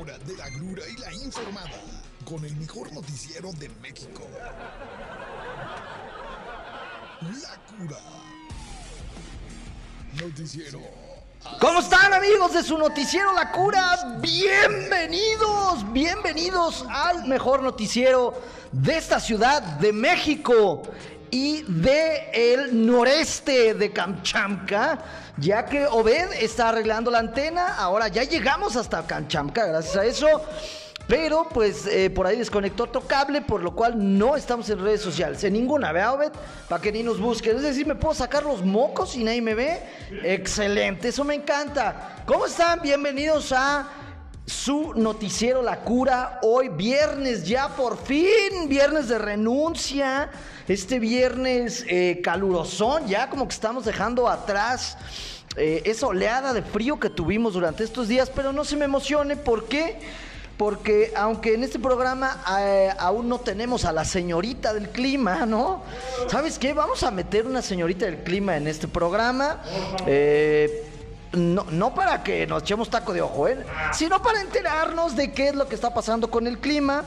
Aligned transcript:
hora 0.00 0.18
de 0.18 0.36
la 0.36 0.48
grura 0.48 0.82
y 0.88 0.96
la 0.98 1.12
informada 1.12 1.78
con 2.24 2.42
el 2.44 2.56
mejor 2.56 2.90
noticiero 2.92 3.50
de 3.52 3.68
México. 3.82 4.22
La 7.20 7.76
cura. 7.76 7.98
Noticiero. 10.14 10.80
¿Cómo 11.60 11.80
están 11.80 12.14
amigos 12.14 12.54
de 12.54 12.62
su 12.62 12.78
noticiero 12.78 13.32
La 13.34 13.50
Cura? 13.50 14.18
Bienvenidos, 14.20 15.90
bienvenidos 15.92 16.84
al 16.88 17.26
mejor 17.26 17.62
noticiero 17.62 18.34
de 18.72 18.96
esta 18.96 19.20
ciudad 19.20 19.62
de 19.62 19.92
México 19.92 20.82
y 21.30 21.62
de 21.62 22.30
el 22.32 22.86
noreste 22.86 23.74
de 23.74 23.92
Kamchamka, 23.92 24.98
ya 25.36 25.64
que 25.64 25.86
Obed 25.86 26.32
está 26.40 26.70
arreglando 26.70 27.10
la 27.10 27.18
antena, 27.18 27.76
ahora 27.76 28.08
ya 28.08 28.24
llegamos 28.24 28.76
hasta 28.76 29.06
Kamchamka 29.06 29.66
gracias 29.66 29.96
a 29.96 30.04
eso. 30.04 30.28
Pero 31.06 31.48
pues 31.48 31.88
eh, 31.88 32.08
por 32.08 32.24
ahí 32.24 32.38
desconectó 32.38 32.84
otro 32.84 33.00
cable, 33.00 33.42
por 33.42 33.64
lo 33.64 33.74
cual 33.74 33.94
no 33.96 34.36
estamos 34.36 34.70
en 34.70 34.80
redes 34.80 35.00
sociales, 35.00 35.42
en 35.42 35.54
ninguna, 35.54 35.90
¿vea, 35.90 36.12
Obed? 36.12 36.30
Para 36.68 36.80
que 36.80 36.92
ni 36.92 37.02
nos 37.02 37.18
busquen. 37.18 37.56
Es 37.56 37.62
decir, 37.62 37.84
me 37.84 37.96
puedo 37.96 38.14
sacar 38.14 38.44
los 38.44 38.64
mocos 38.64 39.16
y 39.16 39.24
nadie 39.24 39.42
me 39.42 39.56
ve. 39.56 39.82
Excelente, 40.22 41.08
eso 41.08 41.24
me 41.24 41.34
encanta. 41.34 42.22
¿Cómo 42.26 42.46
están? 42.46 42.80
Bienvenidos 42.80 43.50
a 43.50 43.88
su 44.50 44.94
noticiero 44.94 45.62
La 45.62 45.80
Cura. 45.80 46.40
Hoy 46.42 46.68
viernes 46.68 47.46
ya 47.46 47.68
por 47.68 47.96
fin, 47.96 48.68
viernes 48.68 49.08
de 49.08 49.18
renuncia. 49.18 50.28
Este 50.66 50.98
viernes 50.98 51.84
eh, 51.88 52.20
calurosón, 52.22 53.06
ya 53.06 53.30
como 53.30 53.46
que 53.46 53.54
estamos 53.54 53.84
dejando 53.84 54.28
atrás 54.28 54.98
eh, 55.56 55.82
esa 55.84 56.08
oleada 56.08 56.52
de 56.52 56.62
frío 56.62 56.98
que 56.98 57.10
tuvimos 57.10 57.54
durante 57.54 57.84
estos 57.84 58.08
días, 58.08 58.30
pero 58.30 58.52
no 58.52 58.64
se 58.64 58.76
me 58.76 58.84
emocione, 58.84 59.36
¿por 59.36 59.66
qué? 59.66 59.98
Porque 60.56 61.12
aunque 61.16 61.54
en 61.54 61.64
este 61.64 61.78
programa 61.78 62.42
eh, 62.60 62.90
aún 62.98 63.28
no 63.28 63.40
tenemos 63.40 63.84
a 63.84 63.92
la 63.92 64.04
señorita 64.04 64.74
del 64.74 64.90
clima, 64.90 65.46
¿no? 65.46 65.82
¿Sabes 66.28 66.58
qué? 66.58 66.72
Vamos 66.72 67.02
a 67.02 67.10
meter 67.10 67.46
una 67.46 67.62
señorita 67.62 68.04
del 68.04 68.18
clima 68.18 68.56
en 68.56 68.66
este 68.66 68.86
programa. 68.86 69.62
Eh, 70.06 70.89
no, 71.32 71.64
no 71.70 71.94
para 71.94 72.22
que 72.22 72.46
nos 72.46 72.62
echemos 72.62 72.90
taco 72.90 73.12
de 73.12 73.22
ojo, 73.22 73.48
¿eh? 73.48 73.64
sino 73.92 74.20
para 74.22 74.40
enterarnos 74.40 75.16
de 75.16 75.32
qué 75.32 75.48
es 75.48 75.54
lo 75.54 75.68
que 75.68 75.74
está 75.74 75.94
pasando 75.94 76.30
con 76.30 76.46
el 76.46 76.58
clima. 76.58 77.04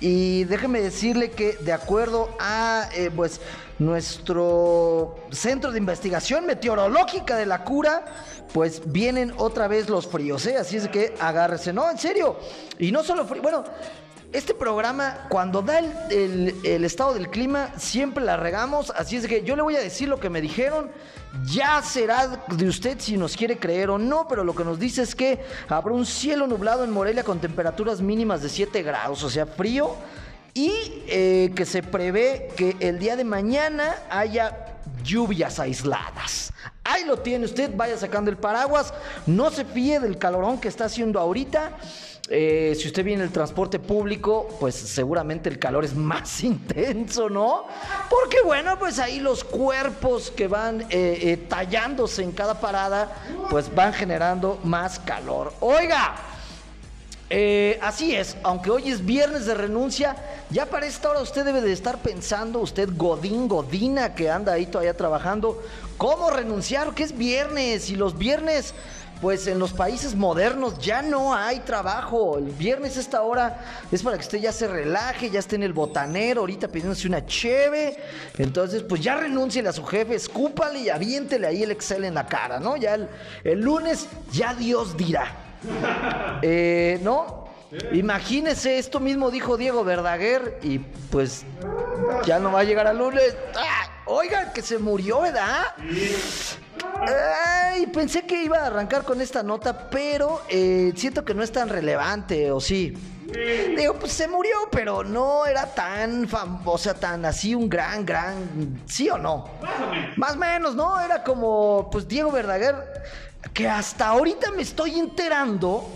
Y 0.00 0.42
déjeme 0.44 0.80
decirle 0.80 1.30
que 1.30 1.52
de 1.52 1.72
acuerdo 1.72 2.34
a 2.40 2.88
eh, 2.96 3.08
pues 3.14 3.40
nuestro 3.78 5.16
centro 5.30 5.70
de 5.70 5.78
investigación 5.78 6.44
meteorológica 6.44 7.36
de 7.36 7.46
la 7.46 7.62
cura, 7.62 8.04
pues 8.52 8.82
vienen 8.84 9.32
otra 9.36 9.68
vez 9.68 9.88
los 9.88 10.08
fríos, 10.08 10.44
¿eh? 10.46 10.56
Así 10.56 10.76
es 10.76 10.88
que 10.88 11.14
agárrese, 11.20 11.72
no, 11.72 11.88
en 11.88 11.98
serio. 11.98 12.36
Y 12.80 12.90
no 12.90 13.04
solo 13.04 13.24
frío, 13.26 13.42
bueno, 13.42 13.62
este 14.32 14.54
programa, 14.54 15.26
cuando 15.28 15.60
da 15.60 15.78
el, 15.78 16.84
estado 16.84 17.14
del 17.14 17.28
clima, 17.28 17.70
siempre 17.76 18.24
la 18.24 18.36
regamos. 18.36 18.90
Así 18.96 19.16
es 19.16 19.26
que 19.26 19.44
yo 19.44 19.56
le 19.56 19.62
voy 19.62 19.76
a 19.76 19.80
decir 19.80 20.08
lo 20.08 20.18
que 20.18 20.30
me 20.30 20.40
dijeron. 20.40 20.90
Ya 21.44 21.82
será 21.82 22.26
de 22.48 22.68
usted 22.68 22.98
si 22.98 23.16
nos 23.16 23.36
quiere 23.36 23.58
creer 23.58 23.90
o 23.90 23.98
no, 23.98 24.26
pero 24.28 24.44
lo 24.44 24.54
que 24.54 24.64
nos 24.64 24.78
dice 24.78 25.02
es 25.02 25.14
que 25.14 25.44
habrá 25.68 25.92
un 25.94 26.06
cielo 26.06 26.46
nublado 26.46 26.84
en 26.84 26.90
Morelia 26.90 27.24
con 27.24 27.40
temperaturas 27.40 28.00
mínimas 28.00 28.42
de 28.42 28.48
7 28.48 28.82
grados, 28.82 29.22
o 29.22 29.30
sea, 29.30 29.46
frío. 29.46 29.96
Y 30.54 30.70
eh, 31.08 31.52
que 31.56 31.64
se 31.64 31.82
prevé 31.82 32.48
que 32.56 32.76
el 32.80 32.98
día 32.98 33.16
de 33.16 33.24
mañana 33.24 33.96
haya 34.10 34.66
lluvias 35.02 35.58
aisladas. 35.58 36.52
Ahí 36.84 37.04
lo 37.04 37.18
tiene 37.18 37.44
usted, 37.44 37.70
vaya 37.74 37.96
sacando 37.96 38.30
el 38.30 38.36
paraguas. 38.36 38.92
No 39.26 39.50
se 39.50 39.64
fíe 39.64 40.00
del 40.00 40.18
calorón 40.18 40.58
que 40.58 40.68
está 40.68 40.86
haciendo 40.86 41.20
ahorita. 41.20 41.72
Eh, 42.28 42.76
si 42.78 42.86
usted 42.86 43.04
viene 43.04 43.22
en 43.22 43.28
el 43.28 43.32
transporte 43.32 43.80
público, 43.80 44.56
pues 44.60 44.76
seguramente 44.76 45.48
el 45.48 45.58
calor 45.58 45.84
es 45.84 45.94
más 45.96 46.42
intenso, 46.44 47.28
¿no? 47.28 47.66
Porque 48.08 48.38
bueno, 48.44 48.78
pues 48.78 48.98
ahí 48.98 49.18
los 49.18 49.42
cuerpos 49.42 50.30
que 50.30 50.46
van 50.46 50.82
eh, 50.82 50.86
eh, 50.90 51.46
tallándose 51.48 52.22
en 52.22 52.32
cada 52.32 52.60
parada, 52.60 53.12
pues 53.50 53.74
van 53.74 53.92
generando 53.92 54.60
más 54.62 54.98
calor. 55.00 55.52
Oiga, 55.60 56.14
así 57.80 58.14
es, 58.14 58.36
aunque 58.42 58.70
hoy 58.70 58.90
es 58.90 59.04
viernes 59.04 59.46
de 59.46 59.54
renuncia, 59.54 60.14
ya 60.50 60.66
para 60.66 60.84
esta 60.84 61.08
hora 61.08 61.20
usted 61.20 61.46
debe 61.46 61.62
de 61.62 61.72
estar 61.72 61.98
pensando, 62.02 62.58
usted 62.58 62.90
Godín, 62.94 63.48
Godina, 63.48 64.14
que 64.14 64.30
anda 64.30 64.52
ahí 64.52 64.66
todavía 64.66 64.94
trabajando, 64.94 65.62
¿cómo 65.96 66.30
renunciar? 66.30 66.94
Que 66.94 67.04
es 67.04 67.16
viernes 67.16 67.88
y 67.88 67.96
los 67.96 68.18
viernes, 68.18 68.74
pues 69.22 69.46
en 69.46 69.60
los 69.60 69.72
países 69.72 70.16
modernos 70.16 70.80
ya 70.80 71.00
no 71.00 71.32
hay 71.32 71.60
trabajo. 71.60 72.38
El 72.38 72.46
viernes 72.46 72.96
esta 72.96 73.22
hora 73.22 73.86
es 73.92 74.02
para 74.02 74.16
que 74.18 74.24
usted 74.24 74.38
ya 74.38 74.50
se 74.50 74.66
relaje, 74.66 75.30
ya 75.30 75.38
esté 75.38 75.54
en 75.54 75.62
el 75.62 75.72
botanero, 75.72 76.40
ahorita 76.40 76.66
pidiéndose 76.66 77.06
una 77.06 77.24
cheve. 77.24 77.96
Entonces, 78.36 78.82
pues 78.82 79.00
ya 79.00 79.14
renúnciele 79.14 79.68
a 79.68 79.72
su 79.72 79.84
jefe, 79.84 80.16
escúpale 80.16 80.80
y 80.80 80.88
aviéntele 80.88 81.46
ahí 81.46 81.62
el 81.62 81.70
Excel 81.70 82.02
en 82.04 82.14
la 82.14 82.26
cara, 82.26 82.58
¿no? 82.58 82.76
Ya 82.76 82.94
el, 82.94 83.08
el 83.44 83.60
lunes, 83.60 84.08
ya 84.32 84.54
Dios 84.54 84.96
dirá. 84.96 85.36
Eh, 86.42 86.98
¿No? 87.04 87.41
Imagínese, 87.92 88.78
esto 88.78 89.00
mismo 89.00 89.30
dijo 89.30 89.56
Diego 89.56 89.82
Verdaguer 89.84 90.58
y 90.62 90.78
pues 90.78 91.44
ya 92.26 92.38
no 92.38 92.52
va 92.52 92.60
a 92.60 92.64
llegar 92.64 92.86
al 92.86 92.98
lunes. 92.98 93.34
¡Ah! 93.56 93.88
Oigan, 94.04 94.52
que 94.52 94.62
se 94.62 94.78
murió, 94.78 95.22
¿verdad? 95.22 95.62
Ay, 97.00 97.86
pensé 97.86 98.26
que 98.26 98.42
iba 98.44 98.58
a 98.58 98.66
arrancar 98.66 99.04
con 99.04 99.20
esta 99.20 99.42
nota, 99.42 99.88
pero 99.90 100.42
eh, 100.48 100.92
siento 100.96 101.24
que 101.24 101.34
no 101.34 101.42
es 101.42 101.52
tan 101.52 101.68
relevante, 101.68 102.50
¿o 102.50 102.60
sí? 102.60 102.94
Digo, 103.76 103.94
pues 103.94 104.12
se 104.12 104.28
murió, 104.28 104.56
pero 104.70 105.02
no 105.04 105.46
era 105.46 105.66
tan 105.66 106.28
famosa, 106.28 106.70
o 106.70 106.78
sea, 106.78 106.94
tan 106.94 107.24
así 107.24 107.54
un 107.54 107.68
gran, 107.68 108.04
gran, 108.04 108.82
¿sí 108.86 109.08
o 109.08 109.16
no? 109.16 109.48
Más 110.16 110.34
o 110.34 110.36
menos, 110.36 110.74
¿no? 110.74 111.00
Era 111.00 111.22
como, 111.22 111.88
pues 111.90 112.06
Diego 112.06 112.30
Verdaguer, 112.30 112.74
que 113.54 113.68
hasta 113.68 114.08
ahorita 114.08 114.50
me 114.50 114.62
estoy 114.62 114.98
enterando 114.98 115.88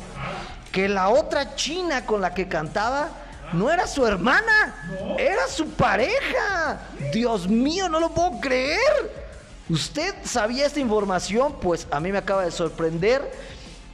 que 0.76 0.90
la 0.90 1.08
otra 1.08 1.54
china 1.54 2.04
con 2.04 2.20
la 2.20 2.34
que 2.34 2.48
cantaba 2.48 3.08
no 3.54 3.72
era 3.72 3.86
su 3.86 4.06
hermana, 4.06 4.74
era 5.18 5.48
su 5.48 5.70
pareja. 5.70 6.80
Dios 7.14 7.48
mío, 7.48 7.88
no 7.88 7.98
lo 7.98 8.10
puedo 8.10 8.38
creer. 8.42 9.26
¿Usted 9.70 10.14
sabía 10.22 10.66
esta 10.66 10.78
información? 10.78 11.54
Pues 11.62 11.86
a 11.90 11.98
mí 11.98 12.12
me 12.12 12.18
acaba 12.18 12.44
de 12.44 12.50
sorprender. 12.50 13.22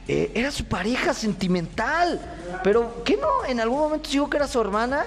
Eh, 0.09 0.33
era 0.35 0.51
su 0.51 0.65
pareja 0.65 1.13
sentimental. 1.13 2.19
Pero, 2.65 3.01
¿qué 3.05 3.15
no? 3.15 3.45
¿En 3.47 3.61
algún 3.61 3.79
momento 3.79 4.09
dijo 4.09 4.29
que 4.29 4.35
era 4.35 4.47
su 4.49 4.59
hermana? 4.59 5.05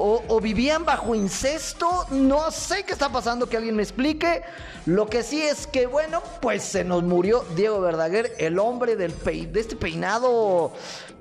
O, 0.00 0.40
vivían 0.40 0.84
bajo 0.84 1.16
incesto? 1.16 2.06
No 2.10 2.52
sé 2.52 2.84
qué 2.84 2.92
está 2.92 3.08
pasando, 3.08 3.48
que 3.48 3.56
alguien 3.56 3.74
me 3.74 3.82
explique. 3.82 4.42
Lo 4.86 5.08
que 5.08 5.24
sí 5.24 5.42
es 5.42 5.66
que, 5.66 5.86
bueno, 5.88 6.22
pues 6.40 6.62
se 6.62 6.84
nos 6.84 7.02
murió 7.02 7.44
Diego 7.56 7.80
Verdaguer, 7.80 8.32
el 8.38 8.60
hombre 8.60 8.94
del 8.94 9.12
pei- 9.12 9.50
de 9.50 9.58
este 9.58 9.74
peinado, 9.74 10.72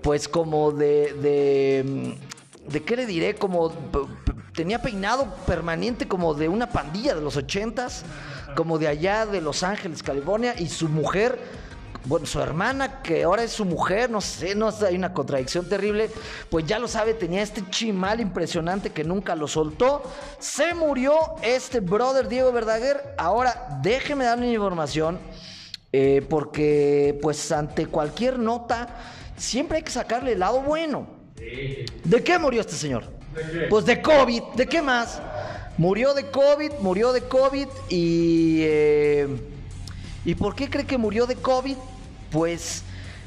pues 0.08 0.30
como 0.30 0.72
de, 0.72 1.12
de, 1.16 1.84
mm, 1.86 2.72
¿de 2.72 2.84
qué 2.84 2.96
le 2.96 3.06
diré? 3.06 3.36
Como 3.36 3.74
tenía 4.56 4.82
peinado 4.82 5.28
permanente 5.46 6.08
como 6.08 6.34
de 6.34 6.48
una 6.48 6.70
pandilla 6.70 7.14
de 7.14 7.20
los 7.20 7.36
ochentas, 7.36 8.06
como 8.56 8.80
de 8.80 8.88
allá 8.88 9.26
de 9.26 9.42
Los 9.42 9.64
Ángeles, 9.64 10.02
California, 10.02 10.56
y 10.58 10.70
su 10.70 10.88
mujer 10.88 11.38
bueno, 12.06 12.26
su 12.26 12.40
hermana, 12.40 13.02
que 13.02 13.26
ahora 13.26 13.44
es 13.44 13.52
su 13.52 13.66
mujer, 13.66 14.10
no 14.10 14.22
sé, 14.22 14.56
no 14.56 14.70
hay 14.70 14.96
una 14.96 15.14
contradicción 15.14 15.68
terrible, 15.68 16.10
pues 16.50 16.66
ya 16.66 16.80
lo 16.80 16.88
sabe, 16.88 17.14
tenía 17.14 17.42
este 17.42 17.70
chimal 17.70 18.22
impresionante 18.22 18.92
que 18.92 19.04
nunca 19.04 19.36
lo 19.36 19.50
soltó. 19.50 20.04
Se 20.40 20.74
murió 20.74 21.18
este 21.44 21.82
brother 21.82 22.30
Diego 22.30 22.54
Verdaguer. 22.54 23.14
Ahora, 23.18 23.78
déjeme 23.84 24.24
darle 24.24 24.54
información, 24.54 25.20
eh, 25.92 26.26
porque 26.30 27.20
pues 27.22 27.52
ante 27.52 27.88
cualquier 27.88 28.40
nota, 28.40 28.88
siempre 29.38 29.78
hay 29.78 29.84
que 29.84 29.92
sacarle 29.92 30.34
el 30.34 30.40
lado 30.40 30.62
bueno. 30.62 31.08
¿De 32.04 32.24
qué 32.24 32.38
murió 32.40 32.62
este 32.62 32.76
señor? 32.76 33.04
Pues 33.70 33.86
de 33.86 34.02
COVID, 34.02 34.42
¿de 34.56 34.68
qué 34.68 34.82
más? 34.82 35.22
Murió 35.78 36.14
de 36.14 36.30
COVID, 36.32 36.72
murió 36.82 37.14
de 37.14 37.22
COVID 37.22 37.68
y... 37.90 38.62
eh, 38.64 39.28
¿Y 40.26 40.36
por 40.36 40.56
qué 40.56 40.70
cree 40.70 40.86
que 40.86 40.98
murió 40.98 41.26
de 41.28 41.36
COVID? 41.36 41.78
Pues 42.32 42.84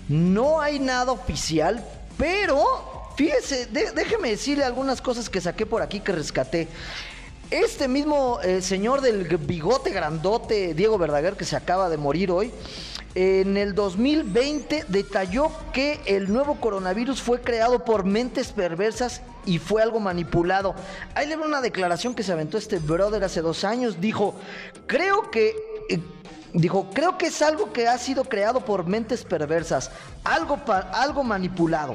no 0.08 0.60
hay 0.60 0.78
nada 0.80 1.12
oficial, 1.12 1.82
pero 2.18 2.62
fíjese, 3.16 3.66
de- 3.66 3.92
déjeme 3.92 4.30
decirle 4.30 4.64
algunas 4.64 5.00
cosas 5.00 5.30
que 5.30 5.40
saqué 5.40 5.64
por 5.64 5.80
aquí 5.80 6.00
que 6.00 6.12
rescaté. 6.12 6.68
Este 7.50 7.88
mismo 7.88 8.38
eh, 8.42 8.60
señor 8.60 9.00
del 9.00 9.24
bigote 9.38 9.90
grandote, 9.90 10.74
Diego 10.74 10.98
Verdaguer, 10.98 11.36
que 11.36 11.44
se 11.44 11.56
acaba 11.56 11.88
de 11.88 11.96
morir 11.96 12.30
hoy, 12.30 12.52
en 13.14 13.56
el 13.56 13.74
2020 13.74 14.84
detalló 14.88 15.50
que 15.72 16.00
el 16.06 16.32
nuevo 16.32 16.60
coronavirus 16.60 17.20
fue 17.20 17.40
creado 17.40 17.84
por 17.84 18.04
mentes 18.04 18.52
perversas 18.52 19.22
y 19.44 19.58
fue 19.58 19.82
algo 19.82 20.00
manipulado. 20.00 20.74
Ahí 21.14 21.26
le 21.26 21.36
una 21.36 21.60
declaración 21.60 22.14
que 22.14 22.22
se 22.22 22.32
aventó 22.32 22.58
este 22.58 22.78
brother 22.78 23.24
hace 23.24 23.40
dos 23.40 23.64
años. 23.64 24.00
Dijo, 24.00 24.34
creo 24.86 25.30
que... 25.30 25.54
eh, 25.88 26.00
Dijo, 26.52 26.90
creo 26.92 27.16
que 27.16 27.26
es 27.26 27.42
algo 27.42 27.72
que 27.72 27.86
ha 27.86 27.96
sido 27.96 28.24
creado 28.24 28.64
por 28.64 28.84
mentes 28.84 29.24
perversas, 29.24 29.90
algo, 30.24 30.58
algo 30.92 31.22
manipulado. 31.22 31.94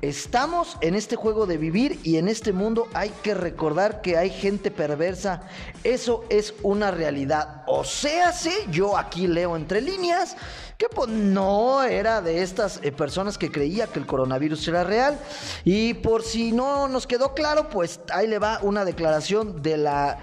Estamos 0.00 0.78
en 0.80 0.94
este 0.94 1.16
juego 1.16 1.44
de 1.44 1.58
vivir 1.58 2.00
y 2.02 2.16
en 2.16 2.28
este 2.28 2.54
mundo 2.54 2.88
hay 2.94 3.10
que 3.22 3.34
recordar 3.34 4.00
que 4.00 4.16
hay 4.16 4.30
gente 4.30 4.70
perversa. 4.70 5.42
Eso 5.84 6.24
es 6.30 6.54
una 6.62 6.90
realidad. 6.90 7.62
O 7.66 7.84
sea, 7.84 8.32
sí, 8.32 8.52
yo 8.70 8.96
aquí 8.96 9.26
leo 9.26 9.54
entre 9.56 9.82
líneas 9.82 10.36
que 10.78 10.88
pues 10.88 11.10
no 11.10 11.82
era 11.82 12.22
de 12.22 12.42
estas 12.42 12.80
eh, 12.82 12.92
personas 12.92 13.36
que 13.36 13.52
creía 13.52 13.86
que 13.86 13.98
el 13.98 14.06
coronavirus 14.06 14.66
era 14.68 14.82
real. 14.82 15.18
Y 15.62 15.92
por 15.92 16.22
si 16.22 16.52
no 16.52 16.88
nos 16.88 17.06
quedó 17.06 17.34
claro, 17.34 17.68
pues 17.68 18.00
ahí 18.10 18.26
le 18.26 18.38
va 18.38 18.60
una 18.62 18.86
declaración 18.86 19.60
de 19.60 19.76
la... 19.76 20.18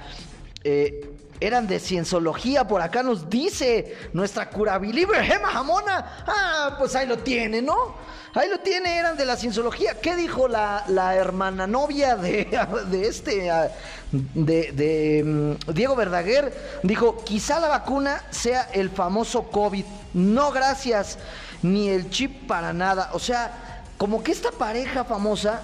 Eh, 0.64 1.17
eran 1.39 1.68
de 1.68 1.80
cienciología, 1.80 2.68
por 2.68 2.81
acá 2.81 3.04
nos 3.04 3.30
dice 3.30 3.95
nuestra 4.13 4.50
curabilibre 4.50 5.24
Gema 5.24 5.50
Jamona. 5.50 6.24
Ah, 6.25 6.75
pues 6.80 6.95
ahí 6.95 7.07
lo 7.07 7.19
tiene, 7.19 7.62
¿no? 7.62 7.95
Ahí 8.34 8.50
lo 8.50 8.60
tiene, 8.60 8.98
eran 8.98 9.18
de 9.18 9.25
la 9.25 9.36
cienciología. 9.36 10.00
¿Qué 10.00 10.16
dijo 10.16 10.48
la, 10.48 10.84
hermana 11.16 11.68
novia 11.68 12.16
de, 12.16 12.48
de 12.89 13.07
este, 13.07 13.50
ah, 13.50 13.69
de, 14.12 14.72
de 14.72 15.24
mm, 15.24 15.74
Diego 15.74 15.95
Verdaguer? 15.95 16.80
Dijo, 16.84 17.24
quizá 17.24 17.60
la 17.60 17.68
vacuna 17.68 18.24
sea 18.30 18.69
el 18.74 18.90
famoso 18.90 19.44
COVID. 19.50 19.86
No, 20.13 20.51
gracias, 20.51 21.18
ni 21.62 21.90
el 21.90 22.10
chip 22.10 22.48
para 22.48 22.74
nada. 22.74 23.12
O 23.13 23.19
sea, 23.19 23.83
como 23.98 24.24
que 24.24 24.31
esta 24.31 24.51
pareja 24.51 25.04
famosa 25.04 25.62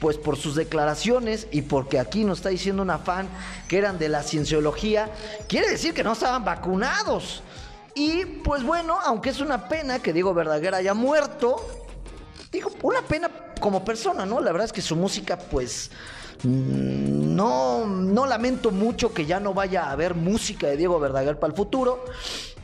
pues 0.00 0.16
por 0.16 0.36
sus 0.36 0.54
declaraciones 0.54 1.46
y 1.50 1.62
porque 1.62 1.98
aquí 1.98 2.24
nos 2.24 2.38
está 2.38 2.50
diciendo 2.50 2.82
una 2.82 2.98
fan 2.98 3.28
que 3.68 3.78
eran 3.78 3.98
de 3.98 4.08
la 4.08 4.22
cienciología, 4.22 5.10
quiere 5.48 5.68
decir 5.68 5.94
que 5.94 6.04
no 6.04 6.12
estaban 6.12 6.44
vacunados. 6.44 7.42
Y 7.94 8.24
pues 8.24 8.62
bueno, 8.62 8.98
aunque 9.04 9.30
es 9.30 9.40
una 9.40 9.68
pena 9.68 10.00
que 10.00 10.12
Diego 10.12 10.32
Verdaguer 10.32 10.74
haya 10.74 10.94
muerto, 10.94 11.56
digo, 12.52 12.70
una 12.82 13.02
pena 13.02 13.28
como 13.60 13.84
persona, 13.84 14.24
¿no? 14.24 14.40
La 14.40 14.52
verdad 14.52 14.66
es 14.66 14.72
que 14.72 14.82
su 14.82 14.94
música, 14.94 15.36
pues, 15.36 15.90
no, 16.44 17.86
no 17.86 18.26
lamento 18.26 18.70
mucho 18.70 19.12
que 19.12 19.26
ya 19.26 19.40
no 19.40 19.54
vaya 19.54 19.84
a 19.84 19.90
haber 19.90 20.14
música 20.14 20.68
de 20.68 20.76
Diego 20.76 21.00
Verdaguer 21.00 21.38
para 21.38 21.50
el 21.50 21.56
futuro. 21.56 22.04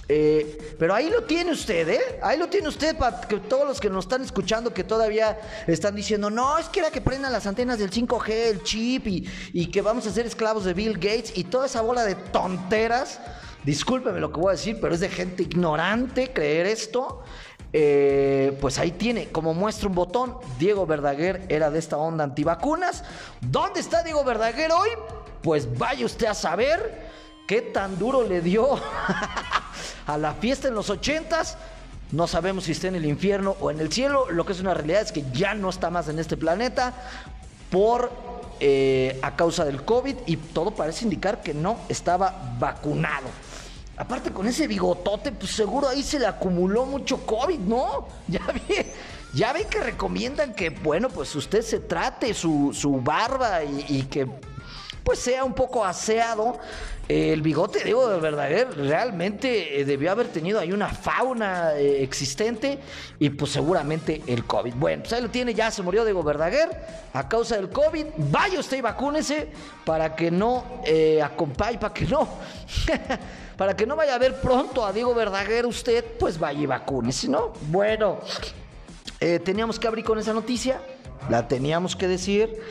Eh, 0.08 0.76
pero 0.78 0.94
ahí 0.94 1.08
lo 1.08 1.24
tiene 1.24 1.52
usted, 1.52 1.88
¿eh? 1.88 2.18
Ahí 2.22 2.38
lo 2.38 2.48
tiene 2.48 2.68
usted 2.68 2.96
para 2.96 3.20
que 3.22 3.38
todos 3.38 3.66
los 3.66 3.80
que 3.80 3.88
nos 3.88 4.04
están 4.04 4.22
escuchando 4.22 4.74
que 4.74 4.84
todavía 4.84 5.38
están 5.66 5.94
diciendo, 5.94 6.30
no, 6.30 6.58
es 6.58 6.68
que 6.68 6.80
era 6.80 6.90
que 6.90 7.00
prendan 7.00 7.32
las 7.32 7.46
antenas 7.46 7.78
del 7.78 7.90
5G, 7.90 8.28
el 8.30 8.62
chip 8.62 9.06
y, 9.06 9.66
que 9.66 9.80
vamos 9.80 10.06
a 10.06 10.10
ser 10.10 10.26
esclavos 10.26 10.64
de 10.64 10.74
Bill 10.74 10.94
Gates 10.94 11.36
y 11.36 11.44
toda 11.44 11.66
esa 11.66 11.80
bola 11.80 12.04
de 12.04 12.14
tonteras. 12.14 13.18
Discúlpeme 13.64 14.20
lo 14.20 14.30
que 14.30 14.40
voy 14.40 14.50
a 14.50 14.52
decir, 14.52 14.78
pero 14.80 14.94
es 14.94 15.00
de 15.00 15.08
gente 15.08 15.42
ignorante 15.42 16.32
creer 16.32 16.66
esto. 16.66 17.22
Eh, 17.72 18.56
pues 18.60 18.78
ahí 18.78 18.92
tiene, 18.92 19.30
como 19.30 19.52
muestra 19.52 19.88
un 19.88 19.96
botón, 19.96 20.36
Diego 20.58 20.86
Verdaguer 20.86 21.44
era 21.48 21.70
de 21.70 21.78
esta 21.78 21.96
onda 21.96 22.22
antivacunas. 22.22 23.02
¿Dónde 23.40 23.80
está 23.80 24.02
Diego 24.02 24.22
Verdaguer 24.22 24.70
hoy? 24.70 24.90
Pues 25.42 25.76
vaya 25.76 26.06
usted 26.06 26.26
a 26.26 26.34
saber 26.34 27.10
qué 27.48 27.62
tan 27.62 27.98
duro 27.98 28.22
le 28.22 28.40
dio 28.42 28.78
a 30.06 30.18
la 30.18 30.34
fiesta 30.34 30.68
en 30.68 30.74
los 30.74 30.90
ochentas. 30.90 31.56
No 32.12 32.26
sabemos 32.26 32.64
si 32.64 32.72
está 32.72 32.88
en 32.88 32.94
el 32.94 33.06
infierno 33.06 33.56
o 33.60 33.70
en 33.70 33.80
el 33.80 33.92
cielo. 33.92 34.30
Lo 34.30 34.44
que 34.46 34.52
es 34.52 34.60
una 34.60 34.74
realidad 34.74 35.02
es 35.02 35.12
que 35.12 35.24
ya 35.32 35.54
no 35.54 35.70
está 35.70 35.90
más 35.90 36.08
en 36.08 36.18
este 36.18 36.36
planeta 36.36 36.94
por 37.70 38.12
eh, 38.60 39.18
a 39.22 39.34
causa 39.34 39.64
del 39.64 39.84
COVID 39.84 40.14
y 40.26 40.36
todo 40.36 40.70
parece 40.70 41.04
indicar 41.04 41.42
que 41.42 41.54
no 41.54 41.78
estaba 41.88 42.54
vacunado. 42.58 43.26
Aparte 43.96 44.30
con 44.30 44.46
ese 44.46 44.66
bigotote, 44.66 45.32
pues 45.32 45.52
seguro 45.52 45.88
ahí 45.88 46.02
se 46.02 46.18
le 46.18 46.26
acumuló 46.26 46.86
mucho 46.86 47.24
COVID, 47.26 47.58
¿no? 47.58 48.08
Ya 48.28 48.40
ve, 48.46 48.92
ya 49.34 49.52
ve 49.52 49.66
que 49.66 49.80
recomiendan 49.80 50.54
que, 50.54 50.70
bueno, 50.70 51.08
pues 51.08 51.34
usted 51.34 51.62
se 51.62 51.80
trate 51.80 52.32
su, 52.32 53.00
barba 53.02 53.64
y 53.64 54.04
que 54.04 54.28
pues 55.04 55.18
sea 55.18 55.44
un 55.44 55.52
poco 55.52 55.84
aseado. 55.84 56.58
el 57.06 57.42
bigote, 57.42 57.84
digo, 57.84 58.08
de 58.08 58.18
verdad, 58.18 58.48
realmente 58.74 59.78
eh, 59.78 59.84
debió 59.84 60.10
haber 60.10 60.28
tenido 60.28 60.58
ahí 60.58 60.72
una 60.72 60.88
fauna 60.88 61.74
eh, 61.74 62.02
existente 62.02 62.78
y 63.18 63.28
pues 63.28 63.52
seguramente 63.52 64.22
el 64.26 64.44
COVID. 64.44 64.74
Bueno, 64.74 65.02
pues 65.02 65.12
ahí 65.12 65.20
lo 65.20 65.28
tiene, 65.28 65.52
ya 65.52 65.70
se 65.70 65.82
murió 65.82 66.04
Diego 66.04 66.22
Verdaguer 66.22 66.70
a 67.12 67.28
causa 67.28 67.56
del 67.56 67.68
COVID. 67.68 68.06
Vaya 68.30 68.58
usted 68.58 68.78
y 68.78 68.80
vacúnese 68.80 69.48
para 69.84 70.16
que 70.16 70.30
no 70.30 70.64
eh, 70.86 71.20
acompañe, 71.22 71.78
para 71.78 71.92
que 71.92 72.06
no, 72.06 72.26
para 73.58 73.76
que 73.76 73.84
no 73.84 73.96
vaya 73.96 74.14
a 74.14 74.18
ver 74.18 74.40
pronto 74.40 74.86
a 74.86 74.92
Diego 74.92 75.14
Verdaguer 75.14 75.66
usted, 75.66 76.02
pues 76.18 76.38
vaya 76.38 76.60
y 76.60 76.66
vacúnese, 76.66 77.28
¿no? 77.28 77.52
Bueno, 77.68 78.20
teníamos 79.44 79.78
que 79.78 79.86
abrir 79.86 80.04
con 80.04 80.18
esa 80.18 80.32
noticia, 80.32 80.80
la 81.28 81.46
teníamos 81.48 81.96
que 81.96 82.08
decir. 82.08 82.62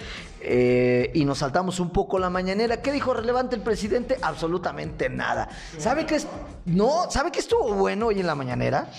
Eh, 0.46 1.10
y 1.14 1.24
nos 1.24 1.38
saltamos 1.38 1.80
un 1.80 1.90
poco 1.90 2.20
la 2.20 2.30
mañanera. 2.30 2.82
¿Qué 2.82 2.92
dijo 2.92 3.14
relevante 3.14 3.56
el 3.56 3.62
presidente? 3.62 4.18
Absolutamente 4.22 5.10
nada. 5.10 5.48
¿Sabe 5.78 6.06
qué 6.06 6.16
es? 6.16 6.28
No, 6.66 7.10
¿sabe 7.10 7.32
qué 7.32 7.40
estuvo 7.40 7.74
bueno 7.76 8.08
hoy 8.08 8.20
en 8.20 8.28
la 8.28 8.36
mañanera? 8.36 8.90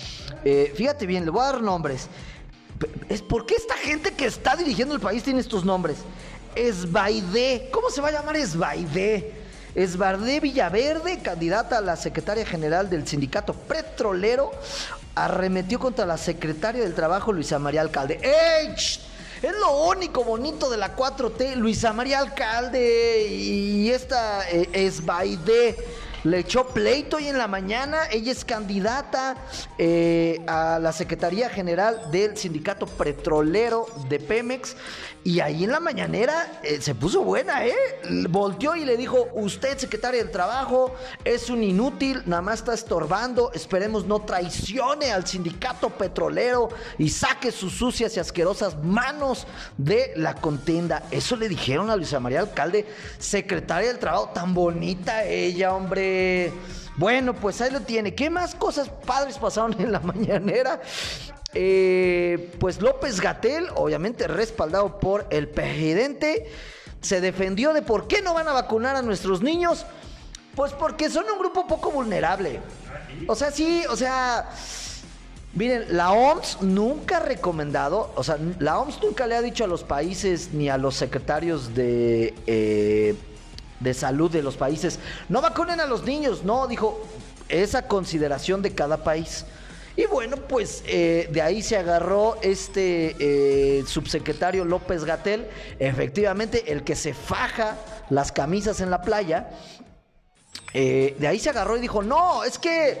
Eh, 0.43 0.73
fíjate 0.75 1.05
bien, 1.05 1.23
le 1.23 1.29
voy 1.29 1.43
a 1.43 1.51
dar 1.51 1.61
nombres. 1.61 2.07
Es 3.09 3.21
¿Por 3.21 3.45
qué 3.45 3.53
esta 3.55 3.75
gente 3.75 4.11
que 4.13 4.25
está 4.25 4.55
dirigiendo 4.55 4.95
el 4.95 4.99
país 4.99 5.21
tiene 5.21 5.39
estos 5.39 5.63
nombres? 5.63 5.97
Esbaide. 6.55 7.69
¿Cómo 7.71 7.91
se 7.91 8.01
va 8.01 8.07
a 8.07 8.11
llamar 8.11 8.37
Esbaide? 8.37 9.45
Esbardé 9.75 10.39
Villaverde, 10.39 11.19
candidata 11.19 11.77
a 11.77 11.81
la 11.81 11.95
secretaria 11.95 12.45
general 12.45 12.89
del 12.89 13.05
sindicato 13.05 13.53
petrolero, 13.53 14.51
arremetió 15.13 15.79
contra 15.79 16.05
la 16.05 16.17
secretaria 16.17 16.81
del 16.81 16.95
Trabajo, 16.95 17.33
Luisa 17.33 17.59
María 17.59 17.81
Alcalde. 17.81 18.19
¡Ey! 18.23 18.73
Es 19.45 19.53
lo 19.59 19.89
único 19.89 20.23
bonito 20.23 20.71
de 20.71 20.77
la 20.77 20.95
4T. 20.95 21.53
Luisa 21.57 21.93
María 21.93 22.17
Alcalde 22.17 23.27
y 23.29 23.91
esta 23.91 24.49
eh, 24.49 24.67
es 24.73 25.05
Baide 25.05 25.77
le 26.25 26.39
echó 26.39 26.67
pleito 26.67 27.17
hoy 27.17 27.27
en 27.27 27.37
la 27.37 27.47
mañana. 27.47 28.07
Ella 28.11 28.31
es 28.31 28.43
candidata 28.43 29.37
eh, 29.77 30.41
a 30.47 30.79
la 30.79 30.91
Secretaría 30.91 31.49
General 31.49 32.09
del 32.11 32.35
Sindicato 32.35 32.87
Petrolero 32.87 33.85
de 34.09 34.19
Pemex. 34.19 34.75
Y 35.23 35.39
ahí 35.39 35.63
en 35.63 35.71
la 35.71 35.79
mañanera 35.79 36.59
eh, 36.61 36.79
se 36.81 36.93
puso 36.93 37.23
buena, 37.23 37.65
¿eh? 37.65 37.73
Volteó 38.29 38.75
y 38.75 38.85
le 38.85 38.95
dijo, 38.95 39.27
usted, 39.33 39.77
secretaria 39.77 40.21
del 40.21 40.31
Trabajo, 40.31 40.93
es 41.23 41.49
un 41.49 41.63
inútil, 41.63 42.21
nada 42.27 42.43
más 42.43 42.59
está 42.59 42.75
estorbando, 42.75 43.51
esperemos 43.53 44.05
no 44.05 44.21
traicione 44.21 45.11
al 45.11 45.25
sindicato 45.25 45.89
petrolero 45.89 46.69
y 46.99 47.09
saque 47.09 47.51
sus 47.51 47.73
sucias 47.73 48.15
y 48.17 48.19
asquerosas 48.19 48.77
manos 48.83 49.47
de 49.77 50.13
la 50.15 50.35
contienda. 50.35 51.01
Eso 51.09 51.35
le 51.35 51.49
dijeron 51.49 51.89
a 51.89 51.95
Luisa 51.95 52.19
María 52.19 52.41
Alcalde, 52.41 52.85
secretaria 53.17 53.87
del 53.89 53.99
Trabajo, 53.99 54.29
tan 54.29 54.53
bonita 54.53 55.23
ella, 55.23 55.73
hombre. 55.73 56.14
Bueno, 56.97 57.33
pues 57.33 57.59
ahí 57.61 57.71
lo 57.71 57.81
tiene. 57.81 58.15
¿Qué 58.15 58.29
más 58.29 58.55
cosas 58.55 58.89
padres 58.89 59.37
pasaron 59.37 59.75
en 59.79 59.91
la 59.91 59.99
mañanera? 60.01 60.81
Eh, 61.53 62.53
pues 62.59 62.81
López 62.81 63.19
Gatel, 63.19 63.67
obviamente 63.75 64.27
respaldado 64.27 64.99
por 64.99 65.27
el 65.29 65.49
presidente, 65.49 66.49
se 67.01 67.21
defendió 67.21 67.73
de 67.73 67.81
por 67.81 68.07
qué 68.07 68.21
no 68.21 68.33
van 68.33 68.47
a 68.47 68.53
vacunar 68.53 68.95
a 68.95 69.01
nuestros 69.01 69.41
niños. 69.41 69.85
Pues 70.55 70.71
porque 70.71 71.09
son 71.09 71.25
un 71.31 71.37
grupo 71.37 71.67
poco 71.67 71.91
vulnerable. 71.91 72.61
O 73.27 73.35
sea, 73.35 73.51
sí, 73.51 73.83
o 73.89 73.97
sea, 73.97 74.49
miren, 75.53 75.85
la 75.89 76.11
OMS 76.11 76.61
nunca 76.61 77.17
ha 77.17 77.19
recomendado, 77.19 78.13
o 78.15 78.23
sea, 78.23 78.37
la 78.59 78.79
OMS 78.79 79.01
nunca 79.01 79.27
le 79.27 79.35
ha 79.35 79.41
dicho 79.41 79.65
a 79.65 79.67
los 79.67 79.83
países 79.83 80.53
ni 80.53 80.69
a 80.69 80.77
los 80.77 80.95
secretarios 80.95 81.75
de, 81.75 82.33
eh, 82.47 83.15
de 83.79 83.93
salud 83.93 84.31
de 84.31 84.41
los 84.41 84.57
países, 84.57 84.99
no 85.29 85.41
vacunen 85.41 85.79
a 85.79 85.85
los 85.85 86.03
niños, 86.03 86.43
no, 86.43 86.67
dijo, 86.67 87.05
esa 87.49 87.87
consideración 87.87 88.61
de 88.61 88.73
cada 88.73 89.03
país. 89.03 89.45
Y 89.97 90.05
bueno, 90.07 90.35
pues 90.35 90.83
eh, 90.87 91.29
de 91.31 91.41
ahí 91.41 91.61
se 91.61 91.77
agarró 91.77 92.37
este 92.41 93.15
eh, 93.17 93.83
subsecretario 93.87 94.65
López 94.65 95.05
Gatel, 95.05 95.47
efectivamente 95.79 96.73
el 96.73 96.83
que 96.83 96.95
se 96.95 97.13
faja 97.13 97.77
las 98.09 98.31
camisas 98.33 98.81
en 98.81 98.89
la 98.91 99.01
playa. 99.01 99.49
Eh, 100.77 101.15
de 101.17 101.27
ahí 101.27 101.39
se 101.39 101.49
agarró 101.49 101.77
y 101.77 101.79
dijo, 101.79 102.03
no, 102.03 102.43
es 102.43 102.59
que 102.59 102.99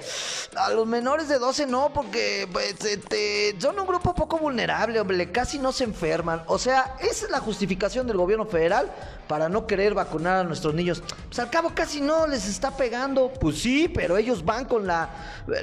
a 0.55 0.69
los 0.69 0.87
menores 0.87 1.27
de 1.27 1.37
12 1.37 1.67
no, 1.67 1.91
porque 1.93 2.47
pues, 2.49 2.73
este, 2.85 3.53
son 3.59 3.77
un 3.77 3.85
grupo 3.85 4.15
poco 4.15 4.37
vulnerable, 4.37 4.97
hombre, 4.97 5.29
casi 5.29 5.59
no 5.59 5.73
se 5.73 5.83
enferman. 5.83 6.41
O 6.47 6.57
sea, 6.57 6.95
esa 7.01 7.25
es 7.25 7.31
la 7.31 7.41
justificación 7.41 8.07
del 8.07 8.15
gobierno 8.15 8.45
federal 8.45 8.89
para 9.27 9.49
no 9.49 9.67
querer 9.67 9.93
vacunar 9.93 10.37
a 10.37 10.43
nuestros 10.45 10.73
niños. 10.73 11.03
Pues 11.27 11.37
al 11.39 11.49
cabo 11.49 11.71
casi 11.75 11.99
no 11.99 12.27
les 12.27 12.47
está 12.47 12.71
pegando. 12.71 13.33
Pues 13.41 13.59
sí, 13.59 13.89
pero 13.93 14.15
ellos 14.15 14.45
van 14.45 14.63
con 14.63 14.87
la... 14.87 15.09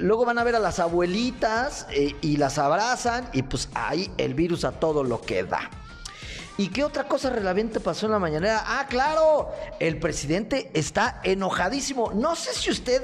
Luego 0.00 0.26
van 0.26 0.38
a 0.38 0.44
ver 0.44 0.56
a 0.56 0.58
las 0.58 0.80
abuelitas 0.80 1.86
eh, 1.92 2.14
y 2.20 2.36
las 2.36 2.58
abrazan 2.58 3.26
y 3.32 3.42
pues 3.42 3.70
ahí 3.74 4.12
el 4.18 4.34
virus 4.34 4.64
a 4.66 4.72
todo 4.72 5.02
lo 5.02 5.22
que 5.22 5.44
da. 5.44 5.70
¿Y 6.58 6.68
qué 6.68 6.84
otra 6.84 7.04
cosa 7.04 7.30
relevante 7.30 7.80
pasó 7.80 8.06
en 8.06 8.12
la 8.12 8.18
mañanera? 8.18 8.62
Ah, 8.66 8.86
claro, 8.88 9.50
el 9.80 9.98
presidente 9.98 10.70
está 10.74 11.20
enojadísimo. 11.24 12.12
No 12.14 12.36
sé 12.36 12.52
si 12.52 12.70
usted 12.70 13.02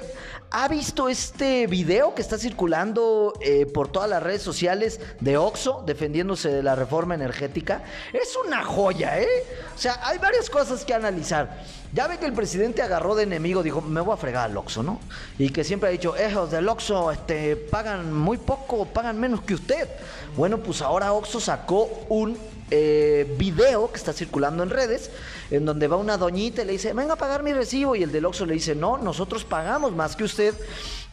¿Ha 0.51 0.67
visto 0.67 1.11
este 1.11 1.67
video 1.67 2.15
que 2.15 2.23
está 2.23 2.39
circulando 2.39 3.35
eh, 3.43 3.67
por 3.67 3.89
todas 3.89 4.09
las 4.09 4.23
redes 4.23 4.41
sociales 4.41 4.99
de 5.21 5.37
Oxo 5.37 5.83
defendiéndose 5.85 6.49
de 6.49 6.63
la 6.63 6.75
reforma 6.75 7.15
energética? 7.15 7.83
Es 8.15 8.35
una 8.47 8.65
joya, 8.65 9.21
¿eh? 9.21 9.29
O 9.75 9.79
sea, 9.79 10.01
hay 10.03 10.17
varias 10.17 10.49
cosas 10.49 10.87
que 10.87 10.95
analizar. 10.95 11.65
Ya 11.93 12.07
ve 12.07 12.17
que 12.17 12.25
el 12.25 12.33
presidente 12.33 12.81
agarró 12.81 13.15
de 13.15 13.25
enemigo, 13.25 13.63
dijo, 13.63 13.83
me 13.83 14.01
voy 14.01 14.15
a 14.15 14.17
fregar 14.17 14.51
al 14.51 14.57
Oxo, 14.57 14.83
¿no? 14.83 15.01
Y 15.39 15.51
que 15.51 15.65
siempre 15.65 15.91
ha 15.91 15.93
dicho, 15.93 16.17
esos 16.17 16.51
del 16.51 16.67
Oxo 16.67 17.13
este, 17.13 17.55
pagan 17.57 18.15
muy 18.15 18.39
poco, 18.39 18.87
pagan 18.87 19.21
menos 19.21 19.43
que 19.43 19.53
usted. 19.53 19.87
Bueno, 20.35 20.59
pues 20.59 20.81
ahora 20.81 21.13
Oxo 21.13 21.41
sacó 21.41 21.91
un 22.09 22.39
eh, 22.71 23.35
video 23.39 23.91
que 23.91 23.97
está 23.97 24.13
circulando 24.13 24.63
en 24.63 24.69
redes, 24.69 25.11
en 25.51 25.65
donde 25.65 25.89
va 25.89 25.97
una 25.97 26.19
doñita 26.19 26.61
y 26.63 26.67
le 26.67 26.73
dice, 26.73 26.93
venga 26.93 27.15
a 27.15 27.17
pagar 27.17 27.43
mi 27.43 27.55
recibo, 27.55 27.97
y 27.97 28.03
el 28.03 28.13
del 28.13 28.27
Oxxo 28.27 28.45
le 28.45 28.55
dice, 28.55 28.75
no, 28.75 28.99
nosotros 28.99 29.45
pagamos 29.45 29.93
más 29.93 30.15
que 30.15 30.25
usted, 30.25 30.38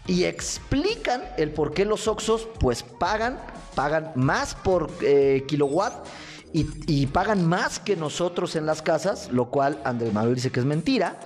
y 0.08 0.25
explican 0.25 1.24
el 1.38 1.51
por 1.51 1.74
qué 1.74 1.86
los 1.86 2.08
Oxxos 2.08 2.48
pues 2.60 2.84
pagan, 2.84 3.39
pagan 3.74 4.12
más 4.15 4.55
por 4.55 4.91
eh, 5.01 5.44
kilowatt, 5.48 6.05
y, 6.53 6.67
y 6.88 7.08
pagan 7.08 7.46
más 7.46 7.79
que 7.79 7.98
nosotros 7.98 8.55
en 8.55 8.65
las 8.65 8.82
casas, 8.82 9.29
lo 9.32 9.50
cual 9.50 9.82
Andrés 9.84 10.13
Manuel 10.13 10.36
dice 10.36 10.51
que 10.51 10.62
es 10.62 10.65
mentira. 10.65 11.20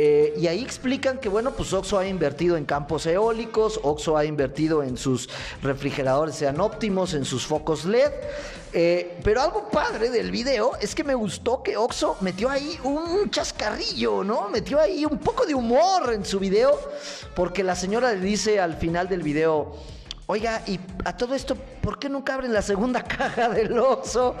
Eh, 0.00 0.32
y 0.38 0.46
ahí 0.46 0.62
explican 0.62 1.18
que, 1.18 1.28
bueno, 1.28 1.50
pues 1.50 1.72
Oxo 1.72 1.98
ha 1.98 2.06
invertido 2.06 2.56
en 2.56 2.64
campos 2.64 3.04
eólicos, 3.04 3.80
Oxo 3.82 4.16
ha 4.16 4.24
invertido 4.24 4.84
en 4.84 4.96
sus 4.96 5.28
refrigeradores 5.60 6.36
sean 6.36 6.60
óptimos, 6.60 7.14
en 7.14 7.24
sus 7.24 7.44
focos 7.44 7.84
LED. 7.84 8.12
Eh, 8.72 9.18
pero 9.24 9.42
algo 9.42 9.68
padre 9.68 10.08
del 10.10 10.30
video 10.30 10.76
es 10.80 10.94
que 10.94 11.02
me 11.02 11.16
gustó 11.16 11.64
que 11.64 11.76
Oxo 11.76 12.16
metió 12.20 12.48
ahí 12.48 12.78
un 12.84 13.28
chascarrillo, 13.28 14.22
¿no? 14.22 14.48
Metió 14.50 14.78
ahí 14.78 15.04
un 15.04 15.18
poco 15.18 15.44
de 15.44 15.54
humor 15.56 16.12
en 16.12 16.24
su 16.24 16.38
video, 16.38 16.78
porque 17.34 17.64
la 17.64 17.74
señora 17.74 18.12
le 18.12 18.20
dice 18.20 18.60
al 18.60 18.76
final 18.76 19.08
del 19.08 19.24
video, 19.24 19.74
oiga, 20.26 20.62
y 20.68 20.78
a 21.04 21.16
todo 21.16 21.34
esto, 21.34 21.56
¿por 21.56 21.98
qué 21.98 22.08
nunca 22.08 22.34
abren 22.34 22.52
la 22.52 22.62
segunda 22.62 23.02
caja 23.16 23.48
del 23.48 23.76
Oxo? 23.76 24.36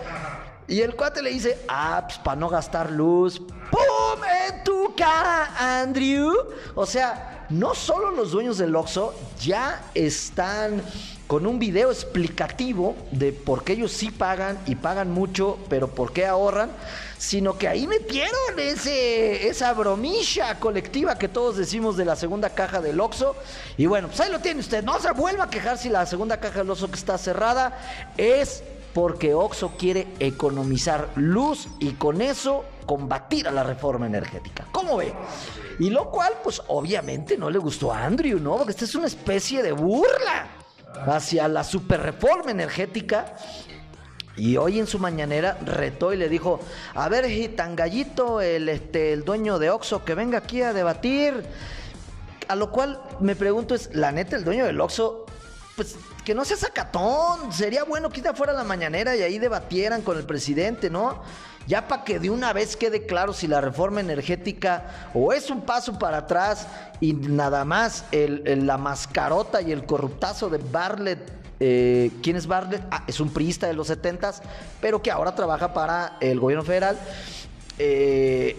Y 0.68 0.82
el 0.82 0.94
cuate 0.94 1.22
le 1.22 1.30
dice, 1.30 1.58
ah, 1.66 2.04
pues 2.06 2.18
para 2.18 2.36
no 2.36 2.50
gastar 2.50 2.90
luz. 2.90 3.40
¡Pum! 3.40 4.22
En 4.46 4.62
tu 4.62 4.94
cara, 4.94 5.80
Andrew. 5.80 6.30
O 6.74 6.84
sea, 6.84 7.46
no 7.48 7.74
solo 7.74 8.10
los 8.10 8.32
dueños 8.32 8.58
del 8.58 8.76
Oxxo 8.76 9.14
ya 9.40 9.82
están 9.94 10.82
con 11.26 11.46
un 11.46 11.58
video 11.58 11.90
explicativo 11.90 12.96
de 13.10 13.32
por 13.32 13.64
qué 13.64 13.74
ellos 13.74 13.92
sí 13.92 14.10
pagan 14.10 14.58
y 14.66 14.74
pagan 14.74 15.10
mucho, 15.10 15.58
pero 15.70 15.88
por 15.88 16.12
qué 16.12 16.26
ahorran, 16.26 16.70
sino 17.16 17.56
que 17.56 17.68
ahí 17.68 17.86
metieron 17.86 18.58
ese, 18.58 19.48
esa 19.48 19.72
bromilla 19.72 20.58
colectiva 20.58 21.18
que 21.18 21.28
todos 21.28 21.56
decimos 21.56 21.96
de 21.96 22.04
la 22.04 22.16
segunda 22.16 22.50
caja 22.50 22.82
del 22.82 23.00
Oxxo. 23.00 23.36
Y 23.78 23.86
bueno, 23.86 24.08
pues 24.08 24.20
ahí 24.20 24.30
lo 24.30 24.40
tiene 24.40 24.60
usted. 24.60 24.84
No 24.84 25.00
se 25.00 25.10
vuelva 25.12 25.44
a 25.44 25.50
quejar 25.50 25.78
si 25.78 25.88
la 25.88 26.04
segunda 26.04 26.38
caja 26.38 26.58
del 26.58 26.70
Oxxo 26.70 26.88
que 26.88 26.96
está 26.96 27.16
cerrada 27.16 27.78
es 28.18 28.62
porque 28.98 29.32
Oxo 29.32 29.74
quiere 29.78 30.08
economizar 30.18 31.10
luz 31.14 31.68
y 31.78 31.92
con 31.92 32.20
eso 32.20 32.64
combatir 32.84 33.46
a 33.46 33.52
la 33.52 33.62
reforma 33.62 34.06
energética. 34.08 34.66
¿Cómo 34.72 34.96
ve? 34.96 35.14
Y 35.78 35.88
lo 35.90 36.10
cual, 36.10 36.32
pues 36.42 36.60
obviamente 36.66 37.38
no 37.38 37.48
le 37.48 37.60
gustó 37.60 37.92
a 37.92 38.04
Andrew, 38.04 38.40
¿no? 38.40 38.56
Porque 38.56 38.72
esta 38.72 38.86
es 38.86 38.96
una 38.96 39.06
especie 39.06 39.62
de 39.62 39.70
burla 39.70 40.48
hacia 41.06 41.46
la 41.46 41.62
superreforma 41.62 42.50
energética. 42.50 43.36
Y 44.36 44.56
hoy 44.56 44.80
en 44.80 44.88
su 44.88 44.98
mañanera 44.98 45.56
retó 45.64 46.12
y 46.12 46.16
le 46.16 46.28
dijo, 46.28 46.58
a 46.92 47.08
ver, 47.08 47.28
Gitangallito, 47.28 48.40
el, 48.40 48.68
este, 48.68 49.12
el 49.12 49.24
dueño 49.24 49.60
de 49.60 49.70
Oxo, 49.70 50.04
que 50.04 50.16
venga 50.16 50.38
aquí 50.38 50.60
a 50.62 50.72
debatir. 50.72 51.44
A 52.48 52.56
lo 52.56 52.72
cual 52.72 53.00
me 53.20 53.36
pregunto 53.36 53.76
es, 53.76 53.94
la 53.94 54.10
neta, 54.10 54.34
el 54.34 54.42
dueño 54.42 54.66
del 54.66 54.80
Oxo, 54.80 55.27
pues 55.78 55.94
que 56.24 56.34
no 56.34 56.44
sea 56.44 56.56
sacatón. 56.56 57.52
Sería 57.52 57.84
bueno 57.84 58.10
que 58.10 58.20
fuera 58.34 58.52
la 58.52 58.64
mañanera 58.64 59.14
y 59.14 59.22
ahí 59.22 59.38
debatieran 59.38 60.02
con 60.02 60.18
el 60.18 60.24
presidente, 60.24 60.90
¿no? 60.90 61.22
Ya 61.68 61.86
para 61.86 62.02
que 62.02 62.18
de 62.18 62.30
una 62.30 62.52
vez 62.52 62.76
quede 62.76 63.06
claro 63.06 63.32
si 63.32 63.46
la 63.46 63.60
reforma 63.60 64.00
energética 64.00 65.10
o 65.14 65.32
es 65.32 65.50
un 65.50 65.60
paso 65.60 65.96
para 65.96 66.18
atrás 66.18 66.66
y 67.00 67.12
nada 67.12 67.64
más 67.64 68.06
la 68.10 68.76
mascarota 68.76 69.62
y 69.62 69.70
el 69.70 69.86
corruptazo 69.86 70.48
de 70.48 70.58
Bartlett. 70.58 71.20
Eh, 71.60 72.10
¿Quién 72.24 72.34
es 72.36 72.48
Bartlett? 72.48 72.82
Ah, 72.90 73.04
es 73.06 73.20
un 73.20 73.32
priista 73.32 73.68
de 73.68 73.74
los 73.74 73.86
70 73.86 74.32
pero 74.80 75.00
que 75.00 75.12
ahora 75.12 75.36
trabaja 75.36 75.72
para 75.72 76.16
el 76.20 76.40
gobierno 76.40 76.64
federal. 76.64 76.98
Eh, 77.78 78.56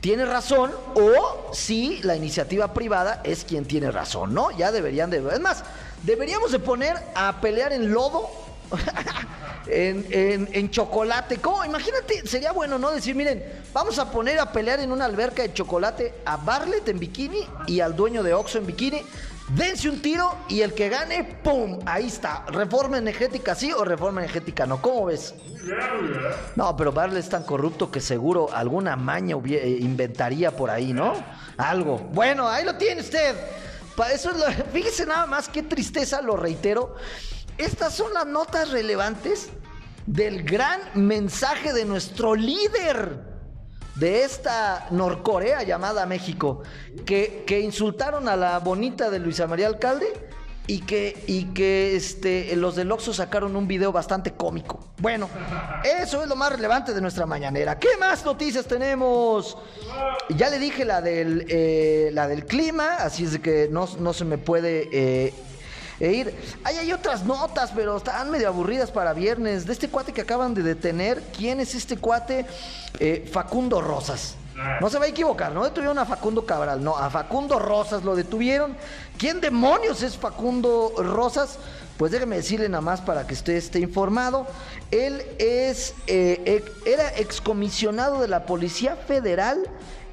tiene 0.00 0.24
razón 0.24 0.70
o 0.94 1.52
si 1.52 2.00
la 2.02 2.16
iniciativa 2.16 2.72
privada 2.72 3.20
es 3.24 3.44
quien 3.44 3.66
tiene 3.66 3.90
razón, 3.90 4.32
¿no? 4.32 4.50
Ya 4.56 4.72
deberían 4.72 5.10
de... 5.10 5.18
Es 5.18 5.40
más, 5.40 5.64
deberíamos 6.02 6.52
de 6.52 6.58
poner 6.58 6.96
a 7.14 7.40
pelear 7.40 7.72
en 7.72 7.92
lodo, 7.92 8.30
en, 9.66 10.70
chocolate. 10.70 11.38
¿Cómo? 11.38 11.64
Imagínate, 11.64 12.26
sería 12.26 12.52
bueno, 12.52 12.78
¿no? 12.78 12.90
Decir, 12.90 13.14
miren, 13.14 13.42
vamos 13.72 13.98
a 13.98 14.10
poner 14.10 14.38
a 14.38 14.52
pelear 14.52 14.80
en 14.80 14.92
una 14.92 15.04
alberca 15.04 15.42
de 15.42 15.52
chocolate 15.52 16.14
a 16.24 16.36
Barlet 16.36 16.88
en 16.88 16.98
bikini 16.98 17.46
y 17.66 17.80
al 17.80 17.96
dueño 17.96 18.22
de 18.22 18.34
Oxxo 18.34 18.58
en 18.58 18.66
bikini. 18.66 19.02
Dense 19.48 19.88
un 19.88 20.02
tiro 20.02 20.36
y 20.48 20.60
el 20.60 20.74
que 20.74 20.90
gane, 20.90 21.24
¡pum! 21.42 21.78
Ahí 21.86 22.08
está. 22.08 22.44
Reforma 22.48 22.98
energética 22.98 23.54
sí 23.54 23.72
o 23.72 23.82
reforma 23.82 24.20
energética 24.20 24.66
no. 24.66 24.82
¿Cómo 24.82 25.06
ves? 25.06 25.34
No, 26.54 26.76
pero 26.76 26.92
Barlet 26.92 27.24
es 27.24 27.30
tan 27.30 27.44
corrupto 27.44 27.90
que 27.90 28.00
seguro 28.00 28.50
alguna 28.52 28.94
maña 28.96 29.36
eh, 29.46 29.78
inventaría 29.80 30.54
por 30.54 30.68
ahí, 30.68 30.92
¿no? 30.92 31.14
Algo. 31.56 31.96
Bueno, 32.12 32.46
ahí 32.46 32.62
lo 32.62 32.76
tiene 32.76 33.00
usted. 33.00 33.34
Eso 34.06 34.30
fíjese 34.72 35.06
nada 35.06 35.26
más 35.26 35.48
qué 35.48 35.62
tristeza, 35.62 36.22
lo 36.22 36.36
reitero. 36.36 36.94
Estas 37.56 37.94
son 37.94 38.14
las 38.14 38.26
notas 38.26 38.70
relevantes 38.70 39.50
del 40.06 40.44
gran 40.44 40.80
mensaje 40.94 41.72
de 41.72 41.84
nuestro 41.84 42.34
líder 42.34 43.26
de 43.96 44.22
esta 44.22 44.86
Norcorea 44.90 45.64
llamada 45.64 46.06
México, 46.06 46.62
que, 47.04 47.44
que 47.46 47.60
insultaron 47.60 48.28
a 48.28 48.36
la 48.36 48.58
bonita 48.60 49.10
de 49.10 49.18
Luisa 49.18 49.46
María 49.48 49.66
Alcalde 49.66 50.28
y 50.68 50.80
que, 50.80 51.24
y 51.26 51.46
que 51.46 51.96
este, 51.96 52.54
los 52.54 52.76
del 52.76 52.92
Oxxo 52.92 53.14
sacaron 53.14 53.56
un 53.56 53.66
video 53.66 53.90
bastante 53.90 54.34
cómico. 54.34 54.78
Bueno, 54.98 55.28
eso 55.82 56.22
es 56.22 56.28
lo 56.28 56.36
más 56.36 56.52
relevante 56.52 56.92
de 56.92 57.00
nuestra 57.00 57.24
mañanera. 57.24 57.78
¿Qué 57.78 57.88
más 57.98 58.22
noticias 58.24 58.66
tenemos? 58.66 59.56
Ya 60.28 60.50
le 60.50 60.58
dije 60.58 60.84
la 60.84 61.00
del, 61.00 61.46
eh, 61.48 62.10
la 62.12 62.28
del 62.28 62.44
clima, 62.44 62.96
así 62.96 63.24
es 63.24 63.38
que 63.38 63.68
no, 63.70 63.86
se 64.12 64.24
me 64.26 64.36
puede 64.36 64.90
eh, 64.92 65.32
ir. 66.00 66.34
hay 66.64 66.92
otras 66.92 67.24
notas, 67.24 67.72
pero 67.74 67.96
están 67.96 68.30
medio 68.30 68.48
aburridas 68.48 68.90
para 68.90 69.14
viernes. 69.14 69.64
De 69.64 69.72
este 69.72 69.88
cuate 69.88 70.12
que 70.12 70.20
acaban 70.20 70.52
de 70.52 70.62
detener. 70.62 71.22
¿Quién 71.34 71.60
es 71.60 71.74
este 71.74 71.96
cuate? 71.96 72.44
Eh, 73.00 73.26
Facundo 73.32 73.80
Rosas. 73.80 74.34
No 74.80 74.90
se 74.90 74.98
va 74.98 75.04
a 75.04 75.08
equivocar, 75.08 75.52
no 75.52 75.62
detuvieron 75.64 75.98
a 75.98 76.04
Facundo 76.04 76.44
Cabral, 76.44 76.82
no, 76.82 76.96
a 76.96 77.10
Facundo 77.10 77.58
Rosas 77.60 78.02
lo 78.02 78.16
detuvieron. 78.16 78.76
¿Quién 79.16 79.40
demonios 79.40 80.02
es 80.02 80.16
Facundo 80.16 80.92
Rosas? 80.98 81.58
Pues 81.96 82.10
déjeme 82.10 82.36
decirle 82.36 82.68
nada 82.68 82.80
más 82.80 83.00
para 83.00 83.26
que 83.26 83.34
usted 83.34 83.54
esté 83.54 83.78
informado. 83.78 84.46
Él 84.90 85.22
es, 85.38 85.94
eh, 86.08 86.64
era 86.84 87.08
excomisionado 87.16 88.20
de 88.20 88.28
la 88.28 88.46
Policía 88.46 88.96
Federal 88.96 89.62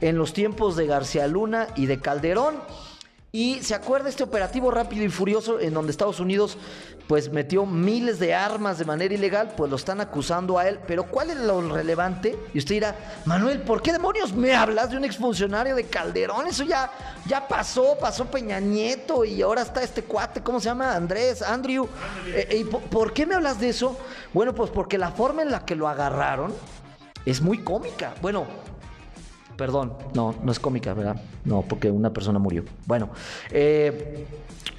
en 0.02 0.18
los 0.18 0.34
tiempos 0.34 0.76
de 0.76 0.86
García 0.86 1.28
Luna 1.28 1.68
y 1.76 1.88
de 1.88 2.00
Calderón. 2.00 2.56
Y 3.36 3.62
se 3.64 3.76
acuerda 3.76 4.08
este 4.08 4.24
operativo 4.24 4.72
rápido 4.72 5.04
y 5.04 5.10
furioso 5.10 5.60
en 5.60 5.74
donde 5.74 5.92
Estados 5.92 6.22
Unidos 6.22 6.58
pues 7.06 7.30
metió 7.34 7.66
miles 7.66 8.18
de 8.18 8.34
armas 8.34 8.78
de 8.78 8.86
manera 8.86 9.14
ilegal, 9.14 9.52
pues 9.58 9.70
lo 9.70 9.76
están 9.76 10.00
acusando 10.00 10.58
a 10.58 10.70
él. 10.70 10.80
Pero 10.88 11.04
¿cuál 11.04 11.32
es 11.32 11.36
lo 11.36 11.70
relevante? 11.70 12.40
Y 12.54 12.60
usted 12.60 12.76
dirá, 12.76 12.96
Manuel, 13.26 13.60
¿por 13.60 13.82
qué 13.82 13.92
demonios 13.92 14.32
me 14.32 14.56
hablas 14.56 14.90
de 14.90 14.96
un 14.96 15.04
exfuncionario 15.04 15.76
de 15.76 15.84
Calderón? 15.84 16.48
Eso 16.48 16.64
ya, 16.64 16.90
ya 17.28 17.46
pasó, 17.46 17.98
pasó 18.00 18.24
Peña 18.24 18.62
Nieto 18.62 19.26
y 19.26 19.42
ahora 19.42 19.64
está 19.64 19.84
este 19.84 20.04
cuate, 20.04 20.42
¿cómo 20.42 20.62
se 20.62 20.70
llama? 20.70 20.96
Andrés, 20.96 21.42
Andrew. 21.42 21.90
Eh, 22.28 22.48
eh, 22.50 22.58
¿Y 22.60 22.64
por 22.64 23.12
qué 23.12 23.26
me 23.26 23.36
hablas 23.36 23.60
de 23.60 23.68
eso? 23.68 24.00
Bueno, 24.34 24.56
pues 24.56 24.72
porque 24.72 24.98
la 24.98 25.12
forma 25.12 25.42
en 25.42 25.52
la 25.52 25.66
que 25.66 25.76
lo 25.76 25.90
agarraron 25.90 26.54
es 27.26 27.42
muy 27.42 27.58
cómica. 27.58 28.14
Bueno, 28.22 28.48
Perdón, 29.58 29.94
no, 30.14 30.36
no 30.44 30.52
es 30.52 30.60
cómica, 30.60 30.94
¿verdad? 30.94 31.16
No, 31.46 31.62
porque 31.62 31.90
una 31.90 32.12
persona 32.12 32.40
murió. 32.40 32.66
Bueno, 32.86 33.10
eh, 33.52 34.26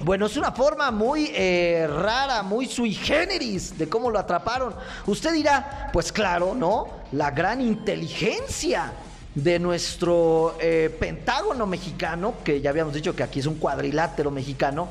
bueno, 0.01 0.27
es 0.27 0.37
una 0.37 0.51
forma 0.51 0.91
muy 0.91 1.31
eh, 1.33 1.87
rara, 1.87 2.43
muy 2.43 2.67
sui 2.67 2.93
generis 2.93 3.75
de 3.77 3.89
cómo 3.89 4.11
lo 4.11 4.19
atraparon. 4.19 4.75
Usted 5.07 5.33
dirá, 5.33 5.89
pues 5.91 6.11
claro, 6.11 6.53
¿no? 6.53 6.87
La 7.13 7.31
gran 7.31 7.59
inteligencia 7.61 8.93
de 9.33 9.57
nuestro 9.57 10.55
eh, 10.59 10.95
Pentágono 10.99 11.65
mexicano, 11.65 12.35
que 12.43 12.61
ya 12.61 12.69
habíamos 12.69 12.93
dicho 12.93 13.15
que 13.15 13.23
aquí 13.23 13.39
es 13.39 13.47
un 13.47 13.55
cuadrilátero 13.55 14.29
mexicano, 14.29 14.89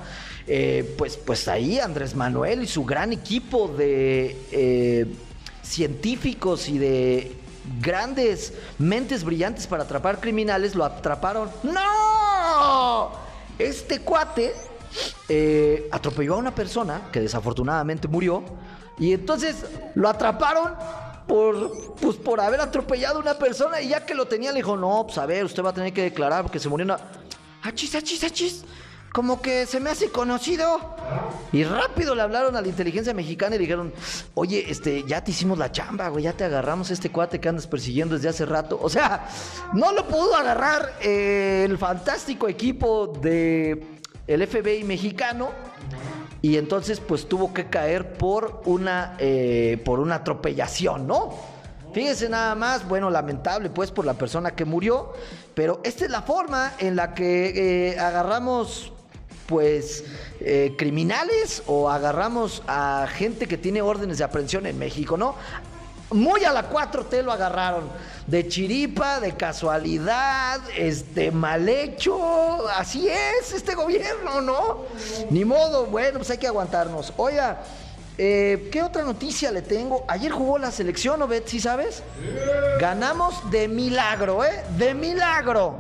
pues, 0.97 1.17
pues 1.17 1.49
ahí 1.49 1.81
Andrés 1.81 2.15
Manuel 2.15 2.63
y 2.63 2.69
su 2.69 2.85
gran 2.85 3.13
equipo 3.13 3.67
de 3.67 5.17
científicos 5.65 6.69
y 6.69 6.79
de 6.79 7.46
grandes 7.81 8.53
mentes 8.79 9.25
brillantes 9.25 9.67
para 9.67 9.85
atrapar 9.85 10.21
criminales 10.21 10.75
lo 10.75 10.85
atraparon. 10.85 11.51
¡No! 11.63 13.11
Este 13.59 14.01
cuate 14.01 14.55
eh, 15.29 15.89
atropelló 15.91 16.35
a 16.35 16.39
una 16.39 16.55
persona 16.55 17.09
que 17.13 17.21
desafortunadamente 17.21 18.09
murió 18.09 18.45
y 18.99 19.13
entonces 19.13 19.65
lo 19.95 20.09
atraparon 20.09 20.75
por, 21.27 21.95
pues, 21.97 22.17
por 22.17 22.41
haber 22.41 22.61
atropellado 22.61 23.19
a 23.19 23.21
una 23.21 23.35
persona 23.35 23.81
y 23.81 23.89
ya 23.89 24.07
que 24.07 24.15
lo 24.15 24.27
tenía 24.27 24.53
le 24.53 24.59
dijo, 24.59 24.77
no, 24.77 25.05
pues 25.07 25.19
a 25.19 25.27
ver, 25.27 25.45
usted 25.45 25.65
va 25.65 25.71
a 25.71 25.75
tener 25.75 25.93
que 25.93 26.03
declarar 26.03 26.43
porque 26.43 26.59
se 26.59 26.69
murió 26.69 26.85
una... 26.85 26.99
Achis, 27.63 27.95
achis, 27.95 28.23
achis. 28.23 28.65
Como 29.13 29.41
que 29.41 29.67
se 29.67 29.81
me 29.81 29.91
hace 29.91 30.11
conocido. 30.11 30.95
Y 31.53 31.65
rápido 31.65 32.15
le 32.15 32.23
hablaron 32.23 32.57
a 32.57 32.61
la 32.61 32.69
inteligencia 32.69 33.15
mexicana 33.15 33.57
y 33.57 33.59
dijeron, 33.59 33.93
oye, 34.35 34.67
este, 34.69 35.05
ya 35.05 35.25
te 35.25 35.31
hicimos 35.31 35.59
la 35.59 35.73
chamba, 35.73 36.09
güey, 36.09 36.25
ya 36.25 36.33
te 36.33 36.45
agarramos 36.45 36.91
este 36.91 37.11
cuate 37.11 37.41
que 37.41 37.49
andas 37.49 37.67
persiguiendo 37.67 38.15
desde 38.17 38.29
hace 38.29 38.45
rato. 38.45 38.79
O 38.83 38.91
sea, 38.91 39.29
no 39.73 39.93
lo 39.93 40.07
pudo 40.07 40.37
agarrar 40.37 40.95
eh, 41.01 41.65
el 41.65 41.79
fantástico 41.79 42.49
equipo 42.49 43.07
de 43.07 43.97
el 44.27 44.47
FBI 44.47 44.85
mexicano 44.85 45.51
y 46.43 46.57
entonces 46.59 47.01
pues 47.01 47.29
tuvo 47.29 47.53
que 47.53 47.67
caer 47.67 48.15
por 48.15 48.63
una, 48.67 49.17
eh, 49.19 49.81
por 49.85 50.01
una 50.01 50.17
atropellación, 50.17 51.07
¿no? 51.07 51.35
Fíjense 51.93 52.29
nada 52.29 52.55
más, 52.55 52.87
bueno, 52.87 53.11
lamentable 53.11 53.71
pues 53.71 53.91
por 53.91 54.05
la 54.05 54.15
persona 54.15 54.51
que 54.55 54.65
murió, 54.65 55.13
pero 55.55 55.81
esta 55.83 56.05
es 56.05 56.11
la 56.11 56.23
forma 56.23 56.75
en 56.79 56.95
la 56.95 57.15
que 57.15 57.93
eh, 57.93 57.99
agarramos 57.99 58.93
pues 59.47 60.05
eh, 60.41 60.75
criminales 60.77 61.63
o 61.67 61.89
agarramos 61.89 62.63
a 62.67 63.07
gente 63.13 63.47
que 63.47 63.57
tiene 63.57 63.83
órdenes 63.83 64.19
de 64.19 64.25
aprehensión 64.25 64.67
en 64.67 64.79
México, 64.79 65.17
¿no? 65.17 65.37
Muy 66.11 66.45
a 66.45 66.53
la 66.53 66.71
4T 66.71 67.23
lo 67.23 67.33
agarraron. 67.33 67.91
De 68.27 68.47
chiripa, 68.47 69.19
de 69.19 69.33
casualidad, 69.37 70.61
este, 70.77 71.33
mal 71.33 71.69
hecho. 71.69 72.69
Así 72.69 73.09
es 73.09 73.53
este 73.53 73.75
gobierno, 73.75 74.41
¿no? 74.41 74.85
Ni 75.31 75.45
modo, 75.45 75.87
bueno, 75.87 76.19
pues 76.19 76.31
hay 76.31 76.39
que 76.39 76.47
aguantarnos. 76.47 77.13
Oiga, 77.17 77.63
eh, 78.19 78.69
¿qué 78.73 78.83
otra 78.83 79.03
noticia 79.03 79.51
le 79.51 79.63
tengo? 79.63 80.05
Ayer 80.09 80.31
jugó 80.31 80.59
la 80.59 80.71
selección, 80.71 81.19
¿no, 81.19 81.29
¿Sí 81.45 81.61
sabes? 81.61 82.03
Ganamos 82.81 83.51
de 83.51 83.69
milagro, 83.69 84.45
¿eh? 84.45 84.65
De 84.79 84.95
milagro. 84.95 85.77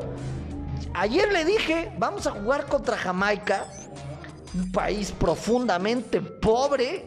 Ayer 0.99 1.31
le 1.31 1.45
dije, 1.45 1.93
vamos 1.99 2.27
a 2.27 2.31
jugar 2.31 2.65
contra 2.65 2.97
Jamaica, 2.97 3.67
un 4.55 4.73
país 4.73 5.13
profundamente 5.13 6.23
pobre, 6.23 7.05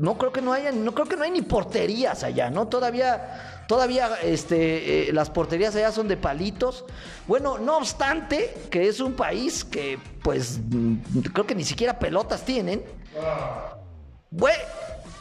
no 0.00 0.18
creo 0.18 0.32
que 0.32 0.42
no 0.42 0.52
haya, 0.52 0.72
no 0.72 0.92
creo 0.92 1.06
que 1.06 1.16
no 1.16 1.22
hay 1.22 1.30
ni 1.30 1.42
porterías 1.42 2.24
allá, 2.24 2.50
¿no? 2.50 2.66
Todavía, 2.66 3.64
todavía, 3.68 4.10
este, 4.24 5.08
eh, 5.08 5.12
las 5.12 5.30
porterías 5.30 5.76
allá 5.76 5.92
son 5.92 6.08
de 6.08 6.16
palitos. 6.16 6.84
Bueno, 7.28 7.58
no 7.58 7.76
obstante, 7.76 8.52
que 8.70 8.88
es 8.88 8.98
un 8.98 9.12
país 9.12 9.64
que, 9.64 10.00
pues, 10.24 10.58
creo 11.32 11.46
que 11.46 11.54
ni 11.54 11.64
siquiera 11.64 11.96
pelotas 11.96 12.44
tienen. 12.44 12.82
Bueno, 14.30 14.64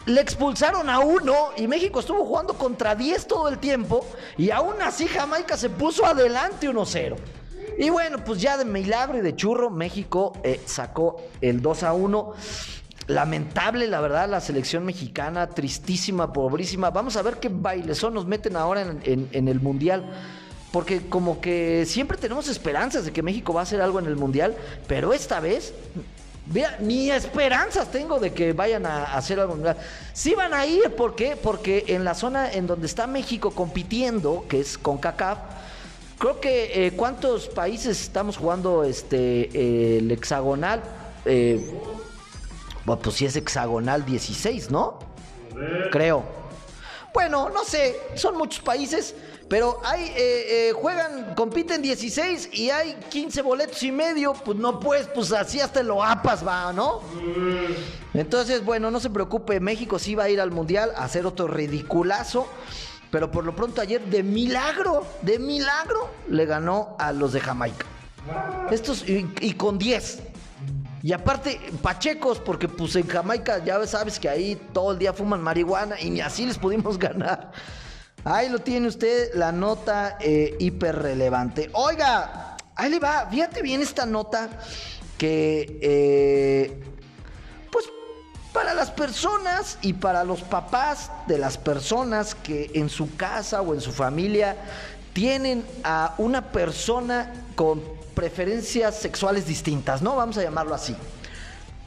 le 0.08 0.22
expulsaron 0.22 0.90
a 0.90 1.02
uno 1.02 1.50
y 1.56 1.68
México 1.68 2.00
estuvo 2.00 2.26
jugando 2.26 2.56
contra 2.56 2.96
10 2.96 3.28
todo 3.28 3.48
el 3.48 3.60
tiempo 3.60 4.04
y 4.38 4.50
aún 4.50 4.82
así 4.82 5.08
Jamaica 5.08 5.56
se 5.56 5.70
puso 5.70 6.04
adelante 6.04 6.68
1-0. 6.68 7.16
Y 7.78 7.92
bueno, 7.92 8.24
pues 8.24 8.42
ya 8.42 8.58
de 8.58 8.66
milagro 8.66 9.20
y 9.20 9.22
de 9.22 9.36
churro, 9.36 9.70
México 9.70 10.34
eh, 10.44 10.60
sacó 10.66 11.22
el 11.42 11.62
2 11.62 11.84
a 11.84 11.94
1. 11.94 12.34
Lamentable, 13.06 13.88
la 13.88 14.02
verdad, 14.02 14.28
la 14.28 14.42
selección 14.42 14.84
mexicana, 14.84 15.48
tristísima, 15.48 16.34
pobrísima. 16.34 16.90
Vamos 16.90 17.16
a 17.18 17.22
ver 17.22 17.38
qué 17.38 17.50
bailezón 17.50 18.16
nos 18.16 18.26
meten 18.26 18.56
ahora 18.56 18.82
en, 18.82 19.48
el 19.48 19.62
Mundial. 19.62 20.12
Porque 20.72 21.08
como 21.08 21.40
que 21.40 21.86
siempre 21.86 22.18
tenemos 22.18 22.48
esperanzas 22.50 23.06
de 23.06 23.14
que 23.14 23.22
México 23.22 23.54
va 23.54 23.62
a 23.62 23.64
hacer 23.64 23.80
algo 23.80 24.00
en 24.00 24.08
el 24.08 24.16
Mundial, 24.16 24.58
pero 24.88 25.14
esta 25.14 25.40
vez, 25.40 25.74
vea, 26.48 26.78
ni 26.82 27.12
esperanzas 27.12 27.92
tengo 27.92 28.20
de 28.20 28.34
que 28.34 28.52
vayan 28.54 28.86
a 28.86 29.04
hacer 29.16 29.40
algo 29.40 29.54
en 29.54 29.60
el 29.60 29.66
Mundial. 29.66 29.86
Sí 30.14 30.34
van 30.34 30.54
a 30.54 30.66
ir, 30.66 30.96
¿por 30.96 31.16
qué? 31.16 31.38
Porque 31.38 31.86
en 31.88 32.04
la 32.04 32.16
zona 32.16 32.52
en 32.52 32.66
donde 32.66 32.88
está 32.88 33.06
México 33.08 33.52
compitiendo, 33.52 34.46
que 34.50 34.60
es 34.60 34.78
con 34.78 34.98
CACAF, 34.98 35.38
creo 36.18 36.40
que 36.40 36.88
eh, 36.88 36.92
cuántos 36.92 37.48
países 37.48 38.02
estamos 38.02 38.38
jugando 38.38 38.84
este 38.84 39.98
el 39.98 40.12
hexagonal. 40.12 40.84
Eh, 41.26 41.80
bueno, 42.86 43.02
pues 43.02 43.18
si 43.18 43.26
es 43.26 43.36
hexagonal 43.36 44.06
16, 44.06 44.72
¿no? 44.72 45.00
Creo. 45.92 46.24
Bueno, 47.14 47.50
no 47.50 47.64
sé, 47.64 48.00
son 48.16 48.38
muchos 48.38 48.62
países, 48.62 49.16
pero 49.50 49.80
hay, 49.84 50.04
eh, 50.16 50.70
eh, 50.70 50.74
juegan, 50.74 51.34
compiten 51.36 51.82
16 51.82 52.50
y 52.54 52.70
hay 52.70 52.96
15 53.10 53.42
boletos 53.42 53.82
y 53.82 53.92
medio, 53.92 54.34
pues 54.34 54.58
no 54.58 54.80
puedes, 54.80 55.08
pues 55.08 55.32
así 55.32 55.60
hasta 55.60 55.82
lo 55.82 56.04
apas 56.04 56.46
va, 56.46 56.72
¿no? 56.74 57.02
Entonces, 58.14 58.64
bueno, 58.64 58.92
no 58.92 59.00
se 59.00 59.10
preocupe, 59.10 59.60
México 59.60 59.98
sí 59.98 60.16
va 60.16 60.26
a 60.26 60.30
ir 60.30 60.40
al 60.40 60.52
Mundial 60.52 60.92
a 60.96 61.06
hacer 61.06 61.26
otro 61.26 61.48
ridiculazo, 61.48 62.48
pero 63.12 63.32
por 63.32 63.46
lo 63.46 63.56
pronto 63.56 63.82
ayer 63.82 64.02
de 64.06 64.24
milagro, 64.24 65.06
de 65.22 65.40
milagro, 65.40 66.10
le 66.30 66.46
ganó 66.46 66.96
a 67.00 67.12
los 67.12 67.34
de 67.34 67.40
Jamaica. 67.40 67.86
Estos, 68.72 69.06
y, 69.08 69.54
con 69.54 69.78
10. 69.78 70.20
Y 71.04 71.14
aparte, 71.14 71.60
pachecos, 71.82 72.40
porque 72.40 72.68
pues 72.68 72.96
en 72.96 73.08
Jamaica 73.08 73.64
ya 73.64 73.86
sabes 73.88 74.20
que 74.20 74.28
ahí 74.28 74.60
todo 74.74 74.92
el 74.92 75.00
día 75.00 75.14
fuman 75.14 75.42
marihuana 75.42 76.00
y 76.02 76.10
ni 76.10 76.22
así 76.22 76.46
les 76.46 76.58
pudimos 76.58 76.98
ganar. 77.00 77.52
Ahí 78.26 78.50
lo 78.50 78.60
tiene 78.60 78.88
usted, 78.88 79.34
la 79.36 79.52
nota 79.52 80.18
eh, 80.20 80.56
hiper 80.60 80.96
relevante. 80.98 81.70
Oiga, 81.74 82.58
ahí 82.76 82.90
le 82.90 83.00
va, 83.00 83.28
fíjate 83.30 83.62
bien 83.62 83.82
esta 83.82 84.06
nota 84.06 84.50
que, 85.18 85.80
eh, 85.82 86.97
personas 88.98 89.78
y 89.82 89.94
para 89.94 90.26
los 90.26 90.42
papás 90.42 91.10
de 91.28 91.38
las 91.38 91.58
personas 91.58 92.36
que 92.36 92.72
en 92.74 92.90
su 92.90 93.16
casa 93.16 93.62
o 93.62 93.74
en 93.74 93.80
su 93.80 93.94
familia 93.94 94.58
tienen 95.14 95.64
a 95.84 96.16
una 96.18 96.52
persona 96.52 97.32
con 97.56 97.82
preferencias 98.14 98.98
sexuales 98.98 99.48
distintas, 99.48 100.02
¿no? 100.02 100.16
Vamos 100.16 100.38
a 100.38 100.44
llamarlo 100.44 100.76
así. 100.76 100.96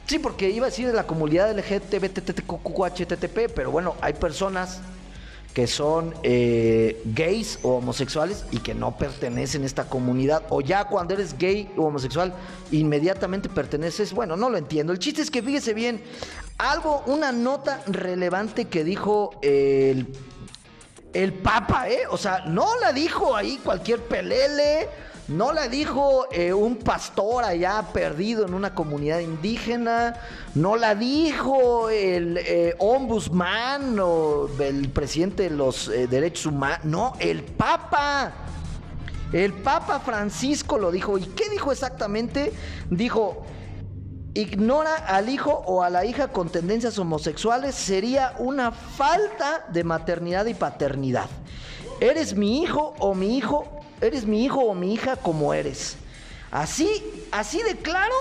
Sí, 0.07 0.17
porque 0.17 0.49
iba 0.49 0.65
a 0.65 0.69
decir 0.69 0.87
de 0.87 0.93
la 0.93 1.05
comunidad 1.05 1.55
LGTB, 1.55 3.51
pero 3.53 3.71
bueno, 3.71 3.95
hay 4.01 4.13
personas 4.13 4.81
que 5.53 5.67
son 5.67 6.13
eh, 6.23 7.01
gays 7.05 7.59
o 7.61 7.77
homosexuales 7.77 8.45
y 8.51 8.59
que 8.59 8.73
no 8.73 8.97
pertenecen 8.97 9.63
a 9.63 9.65
esta 9.65 9.89
comunidad. 9.89 10.43
O 10.49 10.61
ya 10.61 10.85
cuando 10.85 11.13
eres 11.13 11.37
gay 11.37 11.69
o 11.77 11.83
homosexual, 11.83 12.33
inmediatamente 12.71 13.49
perteneces. 13.49 14.13
Bueno, 14.13 14.37
no 14.37 14.49
lo 14.49 14.57
entiendo. 14.57 14.93
El 14.93 14.99
chiste 14.99 15.21
es 15.21 15.29
que 15.29 15.41
fíjese 15.41 15.73
bien, 15.73 16.01
algo, 16.69 17.03
una 17.07 17.31
nota 17.31 17.81
relevante 17.87 18.65
que 18.65 18.83
dijo 18.83 19.31
el, 19.41 20.07
el 21.13 21.33
Papa, 21.33 21.89
¿eh? 21.89 22.01
O 22.09 22.17
sea, 22.17 22.45
no 22.45 22.79
la 22.79 22.91
dijo 22.93 23.35
ahí 23.35 23.59
cualquier 23.63 23.99
pelele 24.01 24.87
no 25.31 25.53
la 25.53 25.69
dijo 25.69 26.27
eh, 26.31 26.51
un 26.51 26.75
pastor 26.75 27.45
allá 27.45 27.85
perdido 27.93 28.45
en 28.45 28.53
una 28.53 28.75
comunidad 28.75 29.19
indígena. 29.19 30.15
No 30.55 30.75
la 30.75 30.93
dijo 30.93 31.89
el 31.89 32.37
eh, 32.37 32.75
ombudsman 32.79 33.97
o 33.99 34.49
el 34.59 34.89
presidente 34.89 35.43
de 35.43 35.51
los 35.51 35.87
eh, 35.87 36.07
derechos 36.07 36.47
humanos. 36.47 36.83
No, 36.83 37.13
el 37.19 37.43
Papa. 37.43 38.33
El 39.31 39.53
Papa 39.53 40.01
Francisco 40.01 40.77
lo 40.77 40.91
dijo. 40.91 41.17
¿Y 41.17 41.23
qué 41.27 41.49
dijo 41.49 41.71
exactamente? 41.71 42.51
Dijo, 42.89 43.45
ignora 44.33 44.95
al 44.95 45.29
hijo 45.29 45.51
o 45.65 45.83
a 45.83 45.89
la 45.89 46.05
hija 46.05 46.29
con 46.29 46.49
tendencias 46.49 46.97
homosexuales 46.97 47.75
sería 47.75 48.33
una 48.39 48.71
falta 48.71 49.65
de 49.69 49.83
maternidad 49.83 50.45
y 50.45 50.53
paternidad. 50.53 51.29
Eres 51.99 52.35
mi 52.35 52.61
hijo 52.61 52.93
o 52.99 53.13
mi 53.13 53.37
hijo 53.37 53.81
eres 54.01 54.25
mi 54.25 54.43
hijo 54.43 54.59
o 54.59 54.73
mi 54.73 54.93
hija 54.93 55.15
como 55.15 55.53
eres. 55.53 55.95
Así, 56.49 56.89
así 57.31 57.61
de 57.63 57.77
claro, 57.77 58.15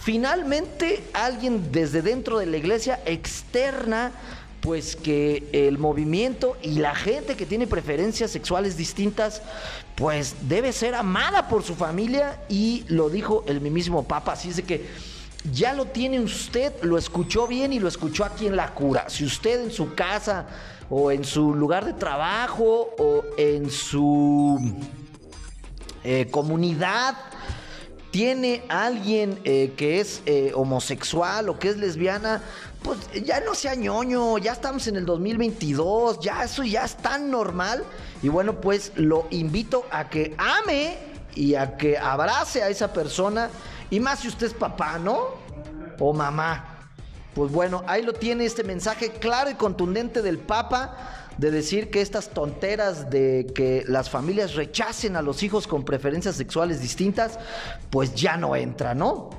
finalmente 0.00 1.04
alguien 1.12 1.70
desde 1.70 2.00
dentro 2.00 2.38
de 2.38 2.46
la 2.46 2.56
iglesia 2.56 3.00
externa 3.04 4.12
pues 4.60 4.96
que 4.96 5.48
el 5.52 5.78
movimiento 5.78 6.56
y 6.62 6.78
la 6.78 6.94
gente 6.94 7.36
que 7.36 7.46
tiene 7.46 7.68
preferencias 7.68 8.32
sexuales 8.32 8.76
distintas, 8.76 9.40
pues 9.94 10.34
debe 10.48 10.72
ser 10.72 10.96
amada 10.96 11.48
por 11.48 11.62
su 11.62 11.76
familia 11.76 12.40
y 12.48 12.84
lo 12.88 13.08
dijo 13.08 13.44
el 13.46 13.60
mismo 13.60 14.02
Papa, 14.04 14.32
así 14.32 14.48
es 14.48 14.56
de 14.56 14.64
que 14.64 14.86
ya 15.52 15.72
lo 15.72 15.86
tiene 15.86 16.20
usted, 16.20 16.72
lo 16.82 16.98
escuchó 16.98 17.46
bien 17.46 17.72
y 17.72 17.78
lo 17.78 17.88
escuchó 17.88 18.24
aquí 18.24 18.46
en 18.46 18.56
la 18.56 18.74
cura. 18.74 19.08
Si 19.08 19.24
usted 19.24 19.64
en 19.64 19.70
su 19.70 19.94
casa 19.94 20.46
o 20.90 21.10
en 21.10 21.24
su 21.24 21.54
lugar 21.54 21.84
de 21.84 21.92
trabajo 21.92 22.90
o 22.98 23.24
en 23.36 23.70
su 23.70 24.76
eh, 26.04 26.28
comunidad 26.30 27.16
tiene 28.10 28.64
alguien 28.68 29.38
eh, 29.44 29.74
que 29.76 30.00
es 30.00 30.22
eh, 30.26 30.52
homosexual 30.54 31.48
o 31.50 31.58
que 31.58 31.68
es 31.68 31.76
lesbiana, 31.76 32.42
pues 32.82 32.98
ya 33.24 33.40
no 33.40 33.54
sea 33.54 33.74
ñoño, 33.74 34.38
ya 34.38 34.52
estamos 34.52 34.86
en 34.86 34.96
el 34.96 35.04
2022, 35.04 36.20
ya 36.20 36.44
eso 36.44 36.64
ya 36.64 36.84
es 36.84 36.96
tan 36.96 37.30
normal. 37.30 37.84
Y 38.22 38.28
bueno, 38.28 38.60
pues 38.60 38.92
lo 38.96 39.26
invito 39.30 39.84
a 39.90 40.08
que 40.08 40.34
ame 40.38 40.98
y 41.34 41.54
a 41.54 41.76
que 41.76 41.98
abrace 41.98 42.62
a 42.62 42.68
esa 42.68 42.92
persona 42.92 43.50
Y 43.90 44.00
más 44.00 44.20
si 44.20 44.28
usted 44.28 44.48
es 44.48 44.54
papá, 44.54 44.98
¿no? 44.98 45.18
O 45.98 46.12
mamá. 46.12 46.90
Pues 47.34 47.52
bueno, 47.52 47.84
ahí 47.86 48.02
lo 48.02 48.12
tiene 48.12 48.44
este 48.44 48.64
mensaje 48.64 49.12
claro 49.12 49.50
y 49.50 49.54
contundente 49.54 50.22
del 50.22 50.38
Papa 50.38 50.96
de 51.36 51.52
decir 51.52 51.88
que 51.90 52.00
estas 52.00 52.30
tonteras 52.30 53.10
de 53.10 53.46
que 53.54 53.84
las 53.86 54.10
familias 54.10 54.54
rechacen 54.54 55.14
a 55.14 55.22
los 55.22 55.44
hijos 55.44 55.68
con 55.68 55.84
preferencias 55.84 56.34
sexuales 56.34 56.80
distintas, 56.80 57.38
pues 57.90 58.12
ya 58.14 58.36
no 58.36 58.56
entra, 58.56 58.92
¿no? 58.92 59.30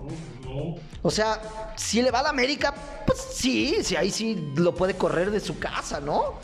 O 1.01 1.11
sea, 1.11 1.41
si 1.75 2.01
le 2.01 2.09
va 2.09 2.19
a 2.19 2.23
la 2.23 2.29
América, 2.29 2.73
pues 3.05 3.19
sí, 3.33 3.77
sí, 3.83 3.97
ahí 3.97 4.11
sí 4.11 4.53
lo 4.55 4.73
puede 4.73 4.95
correr 4.95 5.29
de 5.29 5.41
su 5.41 5.59
casa, 5.59 5.99
¿no? 5.99 6.35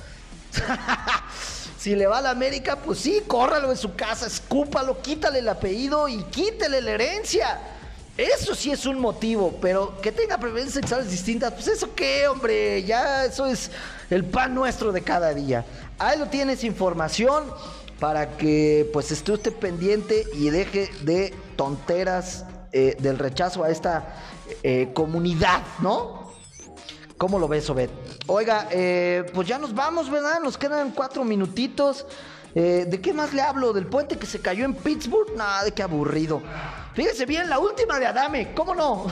si 1.77 1.95
le 1.95 2.05
va 2.05 2.17
a 2.17 2.21
la 2.21 2.31
América, 2.31 2.77
pues 2.77 2.99
sí, 2.99 3.23
córralo 3.25 3.69
de 3.69 3.77
su 3.77 3.95
casa, 3.95 4.27
escúpalo, 4.27 5.01
quítale 5.01 5.39
el 5.39 5.47
apellido 5.47 6.09
y 6.09 6.21
quítele 6.23 6.81
la 6.81 6.91
herencia. 6.91 7.74
Eso 8.17 8.56
sí 8.56 8.71
es 8.71 8.86
un 8.86 8.99
motivo, 8.99 9.58
pero 9.62 9.99
que 10.01 10.10
tenga 10.10 10.38
preferencias 10.38 10.75
sexuales 10.75 11.12
distintas, 11.12 11.51
pues 11.51 11.67
eso 11.67 11.93
qué, 11.93 12.30
hombre, 12.30 12.82
ya 12.84 13.25
eso 13.25 13.45
es 13.45 13.69
el 14.10 14.23
pan 14.23 14.56
nuestro 14.56 14.93
de 14.93 15.01
cada 15.01 15.34
día. 15.34 15.65
Ahí 15.99 16.17
lo 16.17 16.28
tienes 16.28 16.63
información 16.63 17.43
para 17.99 18.38
que 18.38 18.89
pues 18.93 19.12
esté 19.12 19.34
usted 19.34 19.54
pendiente 19.54 20.25
y 20.34 20.49
deje 20.49 20.89
de 21.01 21.34
tonteras 21.58 22.45
eh, 22.71 22.95
del 22.99 23.19
rechazo 23.19 23.65
a 23.65 23.69
esta 23.69 24.15
eh, 24.63 24.91
comunidad, 24.93 25.62
¿no? 25.80 26.32
¿Cómo 27.17 27.38
lo 27.38 27.49
ves, 27.49 27.69
Obed? 27.69 27.89
Oiga, 28.28 28.69
eh, 28.71 29.25
pues 29.34 29.45
ya 29.45 29.60
nos 29.60 29.75
vamos, 29.75 30.10
¿verdad? 30.10 30.39
Nos 30.41 30.58
quedan 30.58 30.91
cuatro 30.91 31.23
minutitos. 31.25 32.06
¿De 32.54 33.01
qué 33.01 33.12
más 33.12 33.34
le 33.34 33.41
hablo? 33.41 33.73
¿Del 33.73 33.86
puente 33.86 34.17
que 34.17 34.25
se 34.25 34.39
cayó 34.39 34.63
en 34.63 34.75
Pittsburgh? 34.75 35.36
Nada, 35.36 35.65
de 35.65 35.73
qué 35.73 35.84
aburrido. 35.84 36.41
Fíjese 36.95 37.25
bien, 37.25 37.49
la 37.49 37.60
última 37.60 37.99
de 37.99 38.05
Adame, 38.05 38.53
¿cómo 38.53 38.73
no? 38.73 39.05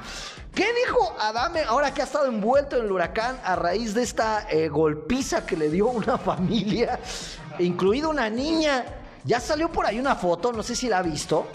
¿Qué 0.54 0.66
dijo 0.84 1.14
Adame 1.20 1.62
ahora 1.62 1.94
que 1.94 2.00
ha 2.00 2.04
estado 2.04 2.26
envuelto 2.26 2.76
en 2.76 2.86
el 2.86 2.90
huracán 2.90 3.38
a 3.44 3.54
raíz 3.54 3.94
de 3.94 4.02
esta 4.02 4.48
eh, 4.50 4.68
golpiza 4.68 5.46
que 5.46 5.56
le 5.56 5.70
dio 5.70 5.86
una 5.86 6.18
familia, 6.18 6.98
incluida 7.60 8.08
una 8.08 8.28
niña? 8.28 8.84
Ya 9.22 9.38
salió 9.38 9.70
por 9.70 9.86
ahí 9.86 10.00
una 10.00 10.16
foto, 10.16 10.52
no 10.52 10.64
sé 10.64 10.74
si 10.74 10.88
la 10.88 10.98
ha 10.98 11.02
visto, 11.02 11.46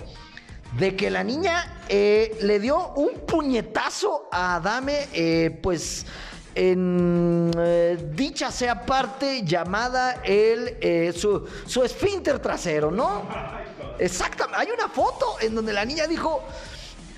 de 0.77 0.95
que 0.95 1.11
la 1.11 1.21
niña 1.21 1.83
eh, 1.89 2.37
le 2.43 2.61
dio 2.61 2.93
un 2.93 3.19
puñetazo 3.27 4.29
a 4.31 4.55
Adame, 4.55 5.09
eh, 5.11 5.59
pues 5.61 6.05
en 6.55 7.51
dicha 8.15 8.51
sea 8.51 8.85
parte 8.85 9.43
llamada 9.43 10.21
el 10.23 11.13
su, 11.13 11.45
su 11.65 11.83
esfínter 11.83 12.39
trasero, 12.39 12.89
¿no? 12.89 13.23
Exactamente. 14.03 14.59
Hay 14.59 14.67
una 14.71 14.89
foto 14.89 15.37
en 15.39 15.55
donde 15.55 15.73
la 15.73 15.85
niña 15.85 16.07
dijo. 16.07 16.43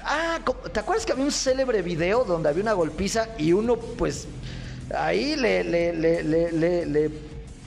Ah, 0.07 0.39
¿te 0.71 0.79
acuerdas 0.79 1.03
que 1.03 1.13
había 1.13 1.25
un 1.25 1.31
célebre 1.31 1.81
video 1.81 2.23
donde 2.25 2.47
había 2.47 2.61
una 2.61 2.73
golpiza 2.73 3.29
y 3.39 3.53
uno, 3.53 3.75
pues, 3.75 4.27
ahí 4.95 5.35
le, 5.35 5.63
le, 5.63 5.93
le, 6.83 7.11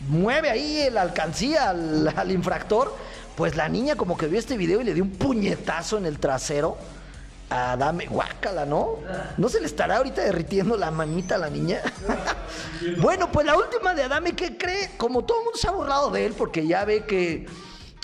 mueve 0.09 0.48
ahí 0.48 0.88
la 0.92 1.02
alcancía 1.02 1.70
al, 1.70 2.31
infractor? 2.31 2.94
Pues 3.37 3.57
la 3.57 3.68
niña 3.68 3.96
como 3.96 4.16
que 4.16 4.28
vio 4.28 4.38
este 4.38 4.57
video 4.57 4.81
y 4.81 4.85
le 4.85 4.94
dio 4.94 5.02
un 5.02 5.11
puñetazo 5.11 5.98
en 5.98 6.07
el 6.07 6.20
trasero 6.20 6.76
a 7.50 7.76
Dame. 7.76 8.07
Guácala, 8.07 8.64
¿no? 8.64 8.98
¿No 9.37 9.48
se 9.48 9.61
le 9.61 9.66
estará 9.66 9.96
ahorita 9.96 10.22
derritiendo 10.22 10.76
la 10.76 10.92
manita 10.92 11.35
a 11.35 11.38
la 11.38 11.50
niña? 11.50 11.81
bueno, 13.00 13.33
pues 13.33 13.46
la 13.46 13.57
última 13.57 13.94
de 13.94 14.04
Adame, 14.04 14.37
¿qué 14.37 14.57
cree? 14.57 14.92
Como 14.96 15.24
todo 15.24 15.38
el 15.38 15.44
mundo 15.46 15.59
se 15.59 15.66
ha 15.66 15.72
burlado 15.72 16.11
de 16.12 16.24
él 16.24 16.35
porque 16.38 16.68
ya 16.68 16.85
ve 16.85 17.04
que 17.04 17.46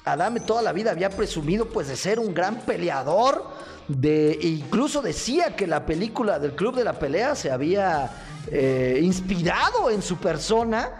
Adame 0.04 0.40
toda 0.40 0.60
la 0.60 0.72
vida 0.72 0.90
había 0.90 1.08
presumido 1.08 1.66
pues 1.70 1.88
de 1.88 1.96
ser 1.96 2.20
un 2.20 2.34
gran 2.34 2.60
peleador, 2.60 3.48
de, 3.88 4.38
incluso 4.42 5.00
decía 5.00 5.56
que 5.56 5.66
la 5.66 5.86
película 5.86 6.38
del 6.38 6.54
Club 6.54 6.76
de 6.76 6.84
la 6.84 6.98
Pelea 6.98 7.34
se 7.34 7.50
había 7.50 8.10
eh, 8.50 9.00
inspirado 9.02 9.90
en 9.90 10.02
su 10.02 10.18
persona. 10.18 10.90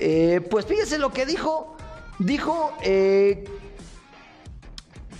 Eh, 0.00 0.40
pues 0.50 0.64
fíjese 0.64 0.98
lo 0.98 1.12
que 1.12 1.26
dijo, 1.26 1.76
dijo 2.18 2.72
eh, 2.82 3.44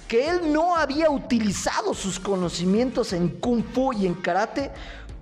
que 0.08 0.28
él 0.28 0.52
no 0.52 0.74
había 0.74 1.10
utilizado 1.10 1.92
sus 1.92 2.18
conocimientos 2.18 3.12
en 3.12 3.28
kung 3.28 3.62
fu 3.64 3.92
y 3.92 4.06
en 4.06 4.14
karate 4.14 4.70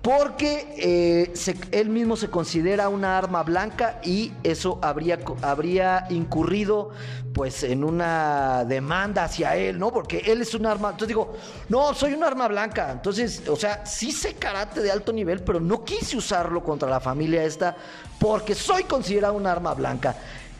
porque 0.05 0.67
eh, 0.77 1.33
él 1.71 1.89
mismo 1.89 2.15
se 2.15 2.29
considera 2.29 2.89
una 2.89 3.17
arma 3.17 3.41
blanca 3.41 3.99
y 4.03 4.31
eso 4.43 4.77
habría, 4.83 5.17
habría 5.41 6.05
incurrido 6.11 6.91
pues 7.33 7.63
en 7.63 7.83
una 7.83 8.65
demanda 8.65 9.23
hacia 9.23 9.55
él, 9.55 9.79
¿no? 9.79 9.91
Porque 9.91 10.19
él 10.27 10.43
es 10.43 10.53
un 10.53 10.67
arma, 10.67 10.89
entonces 10.89 11.07
digo, 11.07 11.33
no, 11.69 11.95
soy 11.95 12.13
un 12.13 12.23
arma 12.23 12.47
blanca, 12.47 12.91
entonces, 12.91 13.47
o 13.49 13.55
sea, 13.55 13.83
sí 13.87 14.11
sé 14.11 14.35
karate 14.35 14.83
de 14.83 14.91
alto 14.91 15.11
nivel, 15.11 15.41
pero 15.41 15.59
no 15.59 15.83
quise 15.83 16.15
usarlo 16.15 16.63
contra 16.63 16.87
la 16.87 16.99
familia 16.99 17.43
esta 17.43 17.75
porque 18.19 18.53
soy 18.53 18.83
considerado 18.83 19.33
un 19.33 19.47
arma 19.47 19.73
blanca. 19.73 20.15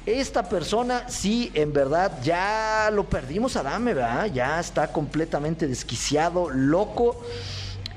Esta 0.07 0.49
persona 0.49 1.07
sí, 1.07 1.51
en 1.53 1.71
verdad, 1.71 2.19
ya 2.23 2.89
lo 2.91 3.03
perdimos 3.03 3.55
a 3.57 3.61
Dame, 3.61 3.93
¿verdad? 3.93 4.25
Ya 4.25 4.59
está 4.59 4.87
completamente 4.91 5.67
desquiciado, 5.67 6.49
loco. 6.49 7.21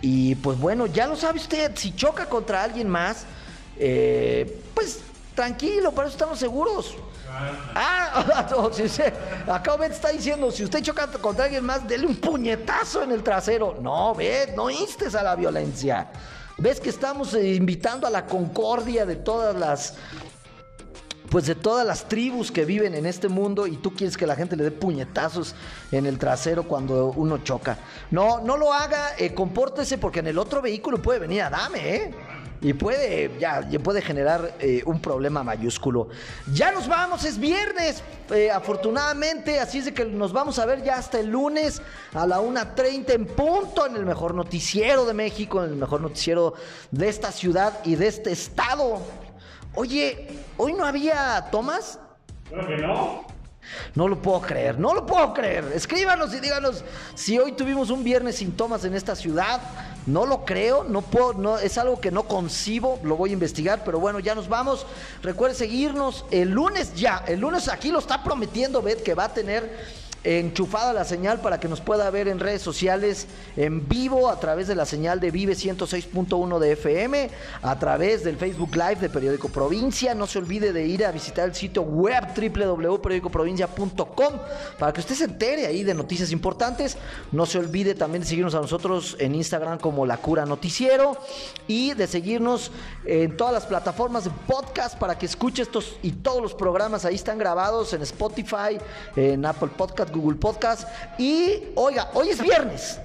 Y 0.00 0.34
pues 0.36 0.58
bueno, 0.58 0.86
ya 0.86 1.06
lo 1.06 1.16
sabe 1.16 1.38
usted, 1.38 1.72
si 1.74 1.94
choca 1.94 2.26
contra 2.26 2.62
alguien 2.62 2.88
más, 2.88 3.24
eh, 3.78 4.62
pues 4.74 5.00
tranquilo, 5.34 5.92
para 5.92 6.08
eso 6.08 6.14
estamos 6.14 6.38
seguros. 6.38 6.94
Ah, 7.74 8.46
no, 8.50 8.72
sí, 8.72 8.88
sí. 8.88 9.02
acá 9.46 9.76
Ben 9.76 9.92
está 9.92 10.08
diciendo, 10.08 10.50
si 10.50 10.64
usted 10.64 10.82
choca 10.82 11.06
contra 11.06 11.44
alguien 11.44 11.64
más, 11.64 11.86
dele 11.86 12.06
un 12.06 12.16
puñetazo 12.16 13.02
en 13.02 13.12
el 13.12 13.22
trasero. 13.22 13.78
No, 13.80 14.14
ve, 14.14 14.52
no 14.56 14.70
instes 14.70 15.14
a 15.14 15.22
la 15.22 15.36
violencia. 15.36 16.08
Ves 16.56 16.80
que 16.80 16.90
estamos 16.90 17.34
eh, 17.34 17.54
invitando 17.54 18.06
a 18.06 18.10
la 18.10 18.26
concordia 18.26 19.06
de 19.06 19.16
todas 19.16 19.54
las 19.54 19.94
pues 21.30 21.46
de 21.46 21.54
todas 21.54 21.86
las 21.86 22.08
tribus 22.08 22.50
que 22.50 22.64
viven 22.64 22.94
en 22.94 23.06
este 23.06 23.28
mundo 23.28 23.66
y 23.66 23.76
tú 23.76 23.94
quieres 23.94 24.16
que 24.16 24.26
la 24.26 24.36
gente 24.36 24.56
le 24.56 24.64
dé 24.64 24.70
puñetazos 24.70 25.54
en 25.92 26.06
el 26.06 26.18
trasero 26.18 26.64
cuando 26.64 27.12
uno 27.16 27.38
choca. 27.38 27.78
No, 28.10 28.40
no 28.40 28.56
lo 28.56 28.72
haga, 28.72 29.10
eh, 29.18 29.34
compórtese 29.34 29.98
porque 29.98 30.20
en 30.20 30.28
el 30.28 30.38
otro 30.38 30.62
vehículo 30.62 31.00
puede 31.00 31.18
venir 31.18 31.42
a 31.42 31.50
dame, 31.50 31.96
¿eh? 31.96 32.14
Y 32.60 32.72
puede, 32.72 33.38
ya, 33.38 33.64
puede 33.84 34.02
generar 34.02 34.56
eh, 34.58 34.82
un 34.84 35.00
problema 35.00 35.44
mayúsculo. 35.44 36.08
Ya 36.52 36.72
nos 36.72 36.88
vamos, 36.88 37.24
es 37.24 37.38
viernes, 37.38 38.02
eh, 38.30 38.50
afortunadamente, 38.50 39.60
así 39.60 39.78
es 39.78 39.84
de 39.84 39.94
que 39.94 40.04
nos 40.04 40.32
vamos 40.32 40.58
a 40.58 40.66
ver 40.66 40.82
ya 40.82 40.96
hasta 40.96 41.20
el 41.20 41.28
lunes 41.28 41.80
a 42.12 42.26
la 42.26 42.40
1.30 42.40 43.10
en 43.10 43.26
punto 43.26 43.86
en 43.86 43.94
el 43.94 44.04
mejor 44.04 44.34
noticiero 44.34 45.04
de 45.06 45.14
México, 45.14 45.62
en 45.62 45.70
el 45.70 45.76
mejor 45.76 46.00
noticiero 46.00 46.54
de 46.90 47.08
esta 47.08 47.30
ciudad 47.30 47.78
y 47.84 47.94
de 47.94 48.08
este 48.08 48.32
estado. 48.32 49.02
Oye, 49.74 50.28
¿hoy 50.56 50.72
no 50.72 50.84
había 50.84 51.48
tomas? 51.50 51.98
Creo 52.48 52.66
que 52.66 52.76
no. 52.78 53.26
No 53.94 54.08
lo 54.08 54.20
puedo 54.20 54.40
creer, 54.40 54.78
no 54.78 54.94
lo 54.94 55.04
puedo 55.04 55.34
creer. 55.34 55.72
Escríbanos 55.74 56.32
y 56.34 56.40
díganos 56.40 56.84
si 57.14 57.38
hoy 57.38 57.52
tuvimos 57.52 57.90
un 57.90 58.02
viernes 58.02 58.36
sin 58.36 58.52
tomas 58.52 58.84
en 58.84 58.94
esta 58.94 59.14
ciudad. 59.14 59.60
No 60.06 60.24
lo 60.24 60.44
creo, 60.44 60.84
no 60.84 61.02
puedo, 61.02 61.34
no, 61.34 61.58
es 61.58 61.76
algo 61.76 62.00
que 62.00 62.10
no 62.10 62.22
concibo, 62.22 62.98
lo 63.02 63.16
voy 63.16 63.30
a 63.30 63.32
investigar, 63.34 63.82
pero 63.84 64.00
bueno, 64.00 64.20
ya 64.20 64.34
nos 64.34 64.48
vamos. 64.48 64.86
Recuerde 65.22 65.54
seguirnos 65.54 66.24
el 66.30 66.50
lunes 66.50 66.94
ya, 66.94 67.22
el 67.26 67.40
lunes 67.40 67.68
aquí 67.68 67.90
lo 67.90 67.98
está 67.98 68.22
prometiendo 68.24 68.80
Beth 68.80 69.02
que 69.02 69.14
va 69.14 69.24
a 69.24 69.34
tener 69.34 70.07
enchufada 70.36 70.92
la 70.92 71.06
señal 71.06 71.40
para 71.40 71.58
que 71.58 71.68
nos 71.68 71.80
pueda 71.80 72.10
ver 72.10 72.28
en 72.28 72.38
redes 72.38 72.60
sociales 72.60 73.26
en 73.56 73.88
vivo 73.88 74.28
a 74.28 74.38
través 74.38 74.68
de 74.68 74.74
la 74.74 74.84
señal 74.84 75.20
de 75.20 75.30
Vive 75.30 75.54
106.1 75.54 76.58
de 76.58 76.72
FM, 76.72 77.30
a 77.62 77.78
través 77.78 78.24
del 78.24 78.36
Facebook 78.36 78.76
Live 78.76 78.96
de 78.96 79.08
Periódico 79.08 79.48
Provincia. 79.48 80.14
No 80.14 80.26
se 80.26 80.38
olvide 80.38 80.74
de 80.74 80.86
ir 80.86 81.06
a 81.06 81.12
visitar 81.12 81.48
el 81.48 81.54
sitio 81.54 81.80
web 81.82 82.24
www.periodicoprovincia.com 82.36 84.34
para 84.78 84.92
que 84.92 85.00
usted 85.00 85.14
se 85.14 85.24
entere 85.24 85.66
ahí 85.66 85.82
de 85.82 85.94
noticias 85.94 86.30
importantes. 86.30 86.98
No 87.32 87.46
se 87.46 87.58
olvide 87.58 87.94
también 87.94 88.20
de 88.22 88.28
seguirnos 88.28 88.54
a 88.54 88.60
nosotros 88.60 89.16
en 89.18 89.34
Instagram 89.34 89.78
como 89.78 90.04
La 90.04 90.18
Cura 90.18 90.44
Noticiero 90.44 91.16
y 91.66 91.94
de 91.94 92.06
seguirnos 92.06 92.70
en 93.06 93.34
todas 93.34 93.54
las 93.54 93.64
plataformas 93.64 94.24
de 94.24 94.30
podcast 94.46 94.98
para 94.98 95.16
que 95.16 95.24
escuche 95.24 95.62
estos 95.62 95.96
y 96.02 96.12
todos 96.12 96.42
los 96.42 96.52
programas 96.52 97.06
ahí 97.06 97.14
están 97.14 97.38
grabados 97.38 97.94
en 97.94 98.02
Spotify, 98.02 98.78
en 99.16 99.46
Apple 99.46 99.70
Podcast 99.74 100.12
Google 100.18 100.38
Podcast. 100.38 100.88
Y 101.18 101.64
oiga, 101.74 102.10
hoy 102.14 102.30
es 102.30 102.40
viernes. 102.40 103.00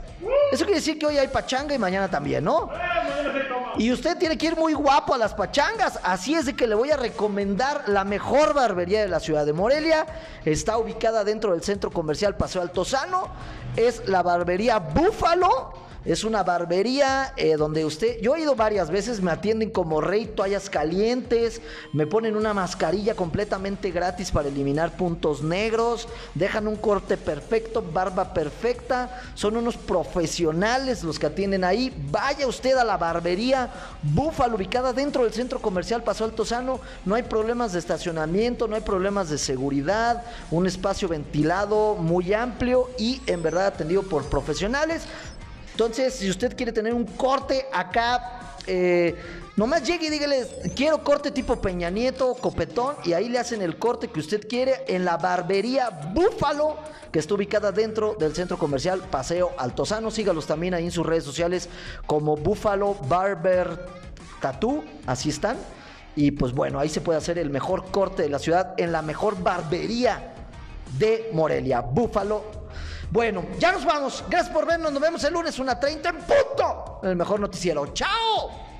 Eso 0.51 0.63
quiere 0.65 0.79
decir 0.79 0.97
que 0.97 1.05
hoy 1.05 1.17
hay 1.17 1.27
pachanga 1.27 1.75
y 1.75 1.79
mañana 1.79 2.09
también, 2.09 2.43
¿no? 2.43 2.69
Y 3.77 3.91
usted 3.91 4.17
tiene 4.17 4.37
que 4.37 4.47
ir 4.47 4.55
muy 4.55 4.73
guapo 4.73 5.13
a 5.13 5.17
las 5.17 5.33
pachangas. 5.33 5.99
Así 6.03 6.35
es 6.35 6.45
de 6.45 6.55
que 6.55 6.67
le 6.67 6.75
voy 6.75 6.91
a 6.91 6.97
recomendar 6.97 7.83
la 7.87 8.03
mejor 8.03 8.53
barbería 8.53 9.01
de 9.01 9.07
la 9.07 9.19
ciudad 9.19 9.45
de 9.45 9.53
Morelia. 9.53 10.05
Está 10.45 10.77
ubicada 10.77 11.23
dentro 11.23 11.53
del 11.53 11.63
centro 11.63 11.91
comercial 11.91 12.35
Paseo 12.35 12.61
Altozano. 12.61 13.29
Es 13.75 14.07
la 14.07 14.21
barbería 14.21 14.79
Búfalo. 14.79 15.73
Es 16.05 16.25
una 16.25 16.43
barbería 16.43 17.33
eh, 17.37 17.55
donde 17.55 17.85
usted, 17.85 18.19
yo 18.19 18.35
he 18.35 18.41
ido 18.41 18.55
varias 18.55 18.89
veces, 18.89 19.21
me 19.21 19.31
atienden 19.31 19.69
como 19.69 20.01
rey, 20.01 20.25
toallas 20.25 20.69
calientes, 20.69 21.61
me 21.93 22.05
ponen 22.05 22.35
una 22.35 22.53
mascarilla 22.53 23.15
completamente 23.15 23.89
gratis 23.89 24.29
para 24.29 24.49
eliminar 24.49 24.97
puntos 24.97 25.41
negros, 25.41 26.09
dejan 26.35 26.67
un 26.67 26.75
corte 26.75 27.15
perfecto, 27.15 27.81
barba 27.81 28.33
perfecta, 28.33 29.21
son 29.33 29.55
unos 29.55 29.77
profesionales 29.77 31.05
los 31.05 31.17
que 31.17 31.27
atienden 31.27 31.63
ahí. 31.63 31.93
Vaya 32.11 32.47
usted 32.47 32.75
a 32.75 32.83
la 32.83 32.97
barbería 32.97 33.71
Búfalo, 34.01 34.55
ubicada 34.55 34.91
dentro 34.91 35.23
del 35.23 35.31
centro 35.31 35.61
comercial 35.61 36.03
Paso 36.03 36.25
Altozano, 36.25 36.81
no 37.05 37.15
hay 37.15 37.23
problemas 37.23 37.71
de 37.71 37.79
estacionamiento, 37.79 38.67
no 38.67 38.75
hay 38.75 38.81
problemas 38.81 39.29
de 39.29 39.37
seguridad, 39.37 40.23
un 40.51 40.67
espacio 40.67 41.07
ventilado 41.07 41.95
muy 41.95 42.33
amplio 42.33 42.89
y 42.97 43.21
en 43.25 43.41
verdad 43.41 43.67
atendido 43.67 44.03
por 44.03 44.25
profesionales. 44.25 45.03
Entonces, 45.73 46.13
si 46.13 46.29
usted 46.29 46.55
quiere 46.55 46.71
tener 46.71 46.93
un 46.93 47.03
corte 47.03 47.65
acá, 47.73 48.57
eh, 48.67 49.15
nomás 49.55 49.81
llegue 49.83 50.05
y 50.05 50.09
dígale, 50.11 50.47
quiero 50.75 51.03
corte 51.03 51.31
tipo 51.31 51.59
Peña 51.59 51.89
Nieto, 51.89 52.35
copetón, 52.35 52.95
y 53.03 53.13
ahí 53.13 53.27
le 53.27 53.39
hacen 53.39 53.59
el 53.63 53.79
corte 53.79 54.07
que 54.07 54.19
usted 54.19 54.47
quiere 54.47 54.85
en 54.87 55.03
la 55.03 55.17
barbería 55.17 55.89
Búfalo, 55.89 56.77
que 57.11 57.17
está 57.17 57.33
ubicada 57.33 57.71
dentro 57.71 58.15
del 58.19 58.35
centro 58.35 58.59
comercial 58.59 59.01
Paseo 59.09 59.51
Altozano. 59.57 60.11
Sígalos 60.11 60.45
también 60.45 60.75
ahí 60.75 60.85
en 60.85 60.91
sus 60.91 61.07
redes 61.07 61.23
sociales 61.23 61.67
como 62.05 62.37
Búfalo 62.37 62.93
Barber 63.07 63.87
Tattoo, 64.41 64.83
así 65.07 65.29
están. 65.29 65.57
Y 66.15 66.29
pues 66.31 66.53
bueno, 66.53 66.77
ahí 66.77 66.89
se 66.89 67.01
puede 67.01 67.17
hacer 67.17 67.39
el 67.39 67.49
mejor 67.49 67.85
corte 67.89 68.21
de 68.21 68.29
la 68.29 68.37
ciudad 68.37 68.75
en 68.77 68.91
la 68.91 69.01
mejor 69.01 69.41
barbería 69.41 70.35
de 70.99 71.31
Morelia, 71.33 71.81
Búfalo 71.81 72.62
bueno, 73.13 73.45
ya 73.59 73.71
nos 73.71 73.85
vamos. 73.85 74.23
Gracias 74.27 74.51
por 74.51 74.65
vernos. 74.65 74.91
Nos 74.91 74.99
vemos 74.99 75.23
el 75.23 75.33
lunes, 75.33 75.59
una 75.59 75.79
30 75.79 76.09
en 76.09 76.15
punto. 76.17 76.99
El 77.03 77.15
mejor 77.15 77.39
noticiero. 77.39 77.85
¡Chao! 77.93 78.72